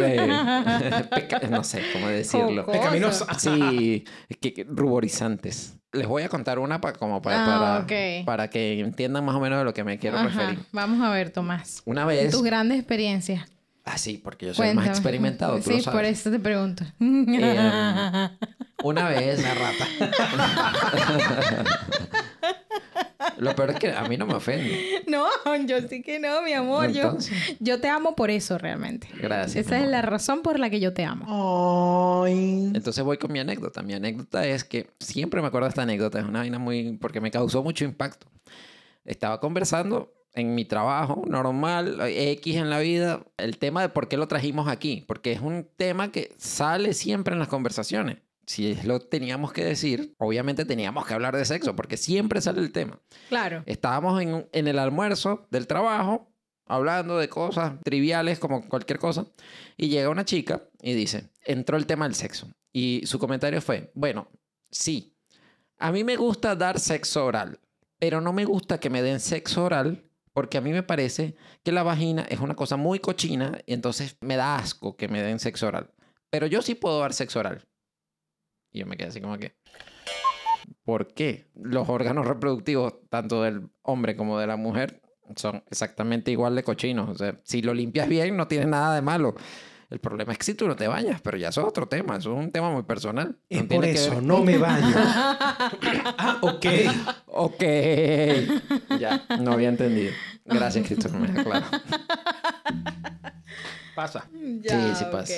[0.00, 2.66] Eh, no sé cómo decirlo.
[2.66, 3.40] Pecaminosas.
[3.40, 4.04] Sí,
[4.40, 5.78] que, ruborizantes.
[5.92, 7.86] Les voy a contar una para como para, ah,
[8.24, 10.58] para, que entiendan más o menos de lo que me quiero referir.
[10.72, 11.82] Vamos a ver, Tomás.
[11.84, 12.32] Una vez.
[12.32, 13.48] Tus grandes experiencias.
[13.84, 15.58] Ah, sí, porque yo soy más experimentado.
[15.60, 16.84] Tú sí, por eso te pregunto.
[17.00, 18.28] Eh,
[18.84, 19.42] una vez.
[19.42, 19.86] La rata.
[23.38, 25.02] Lo peor es que a mí no me ofende.
[25.06, 25.26] No,
[25.66, 26.90] yo sí que no, mi amor.
[26.92, 27.16] Yo,
[27.60, 29.08] yo te amo por eso realmente.
[29.20, 29.66] Gracias.
[29.66, 32.24] Esa es la razón por la que yo te amo.
[32.26, 33.82] Entonces voy con mi anécdota.
[33.82, 36.18] Mi anécdota es que siempre me acuerdo de esta anécdota.
[36.20, 36.98] Es una vaina muy...
[37.00, 38.26] porque me causó mucho impacto.
[39.04, 44.16] Estaba conversando en mi trabajo normal, X en la vida, el tema de por qué
[44.16, 45.04] lo trajimos aquí.
[45.06, 50.14] Porque es un tema que sale siempre en las conversaciones si lo teníamos que decir,
[50.18, 53.00] obviamente teníamos que hablar de sexo, porque siempre sale el tema.
[53.28, 53.62] Claro.
[53.66, 56.30] Estábamos en, en el almuerzo del trabajo,
[56.66, 59.26] hablando de cosas triviales como cualquier cosa,
[59.76, 62.48] y llega una chica y dice, entró el tema del sexo.
[62.72, 64.28] Y su comentario fue, bueno,
[64.70, 65.16] sí,
[65.78, 67.60] a mí me gusta dar sexo oral,
[67.98, 71.72] pero no me gusta que me den sexo oral porque a mí me parece que
[71.72, 75.38] la vagina es una cosa muy cochina y entonces me da asco que me den
[75.38, 75.90] sexo oral.
[76.30, 77.66] Pero yo sí puedo dar sexo oral.
[78.72, 79.54] Y yo me quedé así como que,
[80.84, 85.02] ¿por qué los órganos reproductivos, tanto del hombre como de la mujer,
[85.36, 87.10] son exactamente igual de cochinos?
[87.10, 89.34] O sea, si lo limpias bien, no tiene nada de malo.
[89.92, 92.16] El problema es que si tú no te bañas, pero ya eso es otro tema,
[92.16, 93.36] eso es un tema muy personal.
[93.50, 94.94] Es por eso, no me baño.
[94.96, 96.66] ah, ok.
[97.34, 97.62] Ok.
[98.98, 100.12] Ya, no había entendido.
[100.44, 101.66] Gracias, Cristo, me claro.
[103.94, 104.28] Pasa.
[104.32, 105.34] sí, sí pasa.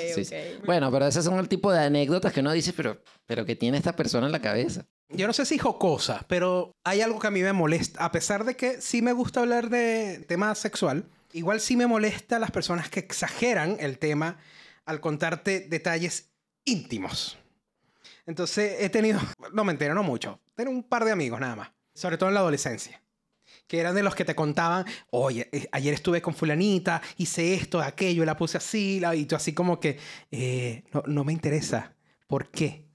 [0.65, 3.79] Bueno, pero ese son el tipo de anécdotas que uno dice, pero, pero que tiene
[3.79, 4.87] esta persona en la cabeza.
[5.09, 8.05] Yo no sé si jocosa, pero hay algo que a mí me molesta.
[8.05, 12.39] A pesar de que sí me gusta hablar de tema sexual, Igual sí me molesta
[12.39, 14.39] las personas que exageran el tema
[14.85, 16.31] al contarte detalles
[16.65, 17.37] íntimos.
[18.25, 19.21] Entonces he tenido,
[19.53, 22.37] no me entero, no mucho, tengo un par de amigos nada más, sobre todo en
[22.37, 23.03] la adolescencia,
[23.67, 27.81] que eran de los que te contaban, oye, eh, ayer estuve con fulanita, hice esto,
[27.81, 29.99] aquello, la puse así, la, y tú así como que,
[30.31, 31.97] eh, no, no me interesa.
[32.29, 32.87] ¿Por qué?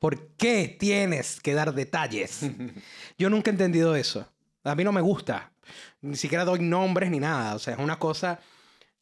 [0.00, 2.40] ¿Por qué tienes que dar detalles?
[3.18, 4.28] Yo nunca he entendido eso.
[4.64, 5.53] A mí no me gusta.
[6.00, 7.54] Ni siquiera doy nombres ni nada.
[7.54, 8.40] O sea, es una cosa...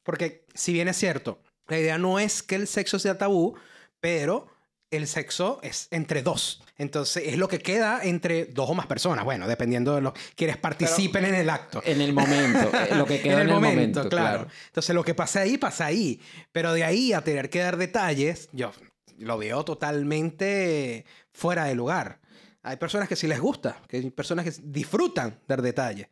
[0.02, 3.56] Porque si bien es cierto, la idea no es que el sexo sea tabú,
[4.00, 4.48] pero
[4.92, 6.62] el sexo es entre dos.
[6.76, 9.24] Entonces es lo que queda entre dos o más personas.
[9.24, 11.82] Bueno, dependiendo de lo quienes participen en el acto.
[11.84, 14.46] En el momento, eh, lo que queda en el, momento, claro.
[14.66, 16.20] Entonces lo que pasa ahí, pasa ahí.
[16.52, 18.72] Pero de ahí a tener que dar detalles, yo
[19.18, 22.20] lo veo totalmente fuera de lugar.
[22.62, 26.08] Hay personas que sí les gusta, que hay personas que disfrutan dar detalles.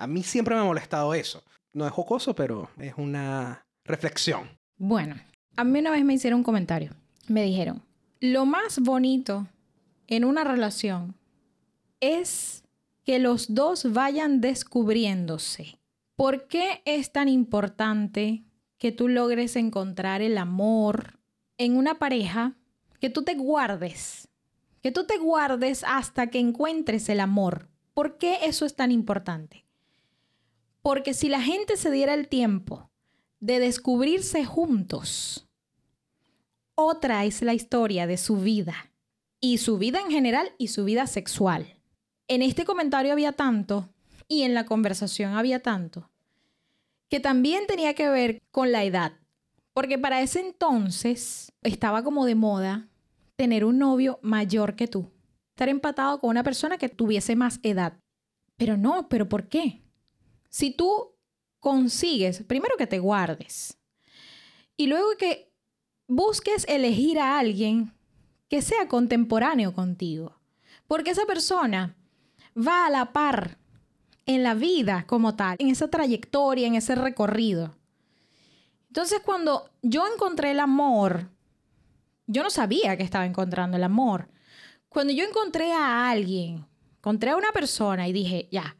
[0.00, 1.44] A mí siempre me ha molestado eso.
[1.74, 4.48] No es jocoso, pero es una reflexión.
[4.78, 5.16] Bueno,
[5.56, 6.92] a mí una vez me hicieron un comentario.
[7.28, 7.82] Me dijeron,
[8.18, 9.46] lo más bonito
[10.06, 11.14] en una relación
[12.00, 12.64] es
[13.04, 15.78] que los dos vayan descubriéndose.
[16.16, 18.42] ¿Por qué es tan importante
[18.78, 21.20] que tú logres encontrar el amor
[21.58, 22.54] en una pareja?
[23.00, 24.28] Que tú te guardes,
[24.82, 27.68] que tú te guardes hasta que encuentres el amor.
[27.92, 29.66] ¿Por qué eso es tan importante?
[30.82, 32.90] Porque si la gente se diera el tiempo
[33.38, 35.48] de descubrirse juntos,
[36.74, 38.90] otra es la historia de su vida,
[39.40, 41.76] y su vida en general y su vida sexual.
[42.28, 43.88] En este comentario había tanto,
[44.28, 46.10] y en la conversación había tanto,
[47.08, 49.12] que también tenía que ver con la edad,
[49.72, 52.88] porque para ese entonces estaba como de moda
[53.36, 55.10] tener un novio mayor que tú,
[55.50, 57.98] estar empatado con una persona que tuviese más edad.
[58.56, 59.82] Pero no, pero ¿por qué?
[60.50, 61.14] Si tú
[61.60, 63.78] consigues, primero que te guardes,
[64.76, 65.52] y luego que
[66.08, 67.94] busques elegir a alguien
[68.48, 70.36] que sea contemporáneo contigo,
[70.86, 71.96] porque esa persona
[72.56, 73.58] va a la par
[74.26, 77.76] en la vida como tal, en esa trayectoria, en ese recorrido.
[78.88, 81.30] Entonces cuando yo encontré el amor,
[82.26, 84.28] yo no sabía que estaba encontrando el amor.
[84.88, 86.66] Cuando yo encontré a alguien,
[86.98, 88.76] encontré a una persona y dije, ya,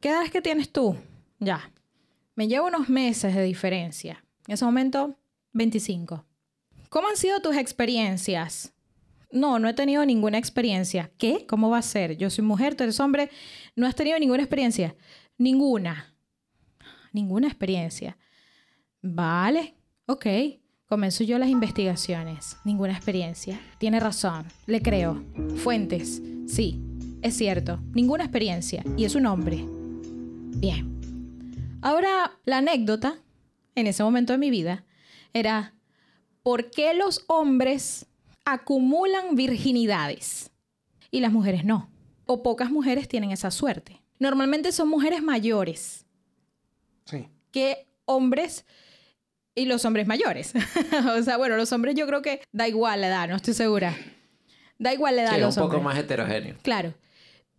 [0.00, 0.96] ¿qué edad es que tienes tú?
[1.38, 1.70] Ya,
[2.34, 4.24] me llevo unos meses de diferencia.
[4.46, 5.16] En ese momento,
[5.52, 6.24] 25.
[6.88, 8.72] ¿Cómo han sido tus experiencias?
[9.30, 11.10] No, no he tenido ninguna experiencia.
[11.16, 11.46] ¿Qué?
[11.46, 12.16] ¿Cómo va a ser?
[12.16, 13.30] Yo soy mujer, tú eres hombre.
[13.76, 14.96] ¿No has tenido ninguna experiencia?
[15.38, 16.16] Ninguna.
[17.12, 18.18] Ninguna experiencia.
[19.02, 19.76] Vale,
[20.06, 20.26] ok.
[20.86, 22.56] Comenzo yo las investigaciones.
[22.64, 23.60] Ninguna experiencia.
[23.78, 24.46] Tiene razón.
[24.66, 25.24] Le creo.
[25.62, 26.20] Fuentes.
[26.48, 26.82] Sí,
[27.22, 27.80] es cierto.
[27.94, 28.82] Ninguna experiencia.
[28.96, 29.79] Y es un hombre.
[30.56, 31.78] Bien.
[31.82, 33.18] Ahora, la anécdota,
[33.74, 34.84] en ese momento de mi vida,
[35.32, 35.74] era,
[36.42, 38.06] ¿por qué los hombres
[38.44, 40.50] acumulan virginidades
[41.10, 41.90] y las mujeres no?
[42.26, 44.02] O pocas mujeres tienen esa suerte.
[44.18, 46.04] Normalmente son mujeres mayores
[47.06, 47.26] Sí.
[47.50, 48.64] que hombres
[49.54, 50.52] y los hombres mayores.
[51.18, 53.96] o sea, bueno, los hombres yo creo que da igual la edad, no estoy segura.
[54.78, 55.94] Da igual la edad Sí, a es los un poco hombres.
[55.94, 56.56] más heterogéneo.
[56.62, 56.94] Claro.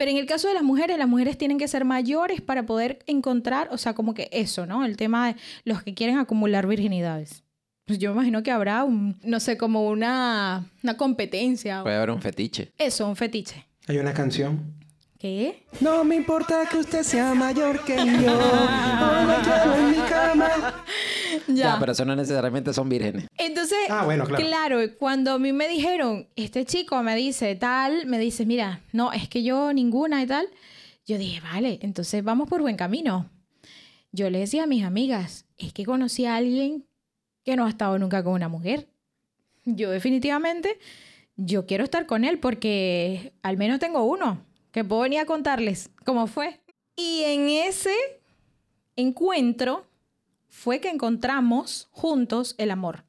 [0.01, 3.03] Pero en el caso de las mujeres, las mujeres tienen que ser mayores para poder
[3.05, 4.83] encontrar, o sea, como que eso, ¿no?
[4.83, 7.43] El tema de los que quieren acumular virginidades.
[7.85, 11.83] Pues yo me imagino que habrá un, no sé, como una, una competencia.
[11.83, 12.71] Puede haber un fetiche.
[12.79, 13.67] Eso, un fetiche.
[13.87, 14.73] Hay una canción.
[15.19, 15.67] ¿Qué?
[15.81, 18.03] No me importa que usted sea mayor que yo.
[18.03, 20.83] Hoy me quedo en mi cama.
[21.47, 21.77] Ya.
[21.79, 23.27] pero eso no necesariamente son vírgenes.
[23.37, 24.79] Entonces, Ah, bueno, claro.
[24.97, 29.27] cuando a mí me dijeron, este chico me dice tal, me dice, mira, no, es
[29.29, 30.47] que yo ninguna y tal,
[31.05, 33.29] yo dije, vale, entonces vamos por buen camino.
[34.11, 36.85] Yo le decía a mis amigas, es que conocí a alguien
[37.43, 38.87] que no ha estado nunca con una mujer.
[39.65, 40.77] Yo definitivamente,
[41.37, 45.89] yo quiero estar con él porque al menos tengo uno que puedo venir a contarles
[46.05, 46.59] cómo fue.
[46.95, 47.93] Y en ese
[48.95, 49.85] encuentro
[50.51, 53.05] fue que encontramos juntos el amor.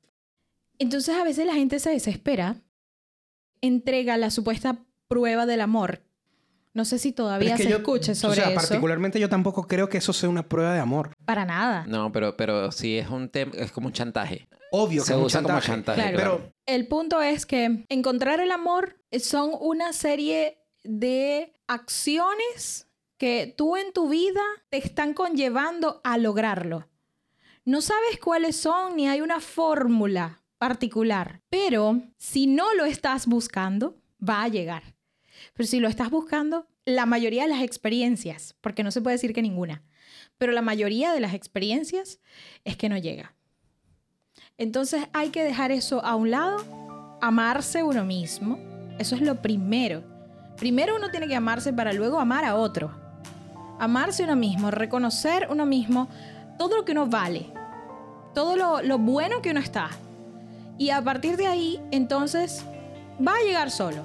[0.78, 2.56] Entonces a veces la gente se desespera,
[3.60, 6.02] entrega la supuesta prueba del amor.
[6.74, 8.54] No sé si todavía es que se yo- escuche sobre O sea, eso.
[8.54, 11.14] particularmente yo tampoco creo que eso sea una prueba de amor.
[11.26, 11.84] Para nada.
[11.86, 14.48] No, pero, pero sí es un tema, es como un chantaje.
[14.70, 15.66] Obvio que Se es un usa como chantaje.
[15.94, 16.14] chantaje.
[16.14, 16.38] Claro.
[16.38, 22.88] Pero El punto es que encontrar el amor son una serie de acciones
[23.18, 24.40] que tú en tu vida
[24.70, 26.88] te están conllevando a lograrlo.
[27.64, 33.96] No sabes cuáles son ni hay una fórmula particular, pero si no lo estás buscando,
[34.20, 34.96] va a llegar.
[35.54, 39.32] Pero si lo estás buscando, la mayoría de las experiencias, porque no se puede decir
[39.32, 39.84] que ninguna,
[40.38, 42.18] pero la mayoría de las experiencias
[42.64, 43.36] es que no llega.
[44.58, 48.58] Entonces hay que dejar eso a un lado, amarse uno mismo.
[48.98, 50.02] Eso es lo primero.
[50.56, 52.92] Primero uno tiene que amarse para luego amar a otro.
[53.78, 56.08] Amarse uno mismo, reconocer uno mismo
[56.62, 57.52] todo lo que uno vale,
[58.34, 59.90] todo lo, bueno que uno está.
[60.78, 62.64] Y a partir de ahí, entonces,
[63.18, 64.04] va a llegar solo,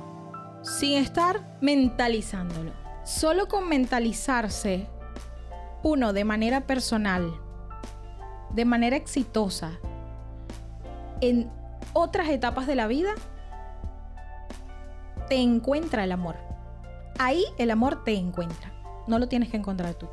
[0.63, 2.71] sin estar mentalizándolo.
[3.03, 4.87] Solo con mentalizarse,
[5.83, 7.31] uno de manera personal,
[8.55, 9.73] de manera exitosa,
[11.21, 11.51] en
[11.93, 13.11] otras etapas de la vida,
[15.29, 16.37] te encuentra el amor.
[17.19, 18.73] Ahí el amor te encuentra.
[19.05, 20.07] No lo tienes que encontrar tú.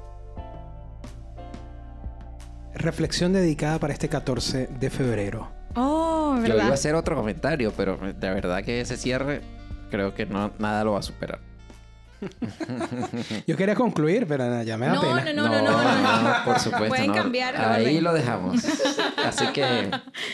[2.75, 5.51] Reflexión dedicada para este 14 de febrero.
[5.77, 6.73] Oh, Yo iba a ¿verdad?
[6.73, 9.41] hacer otro comentario, pero de verdad que ese cierre
[9.91, 11.39] creo que no, nada lo va a superar.
[13.47, 15.33] Yo quería concluir, pero nada, ya me da No, pena.
[15.33, 16.45] no, no, no, no, no.
[16.45, 16.89] por supuesto.
[16.89, 17.15] Pueden no.
[17.15, 18.63] cambiar Ahí lo dejamos.
[19.25, 19.91] Así que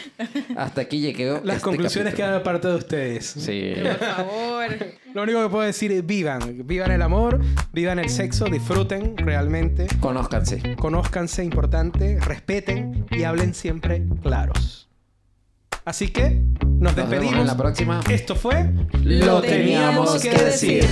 [0.57, 1.41] hasta aquí llegué.
[1.45, 2.17] Las este conclusiones capítulo.
[2.17, 3.27] quedan de parte de ustedes.
[3.27, 3.75] Sí.
[3.83, 4.67] Por favor.
[5.15, 6.67] Lo único que puedo decir es vivan.
[6.67, 7.41] Vivan el amor,
[7.73, 9.87] vivan el sexo, disfruten realmente.
[10.01, 10.77] Conózcanse.
[10.77, 14.89] Conózcanse, importante, respeten y hablen siempre claros.
[15.85, 17.41] Así que nos Nos vemos despedimos.
[17.41, 18.01] en la próxima.
[18.11, 18.71] Esto fue
[19.03, 20.85] Lo teníamos que decir.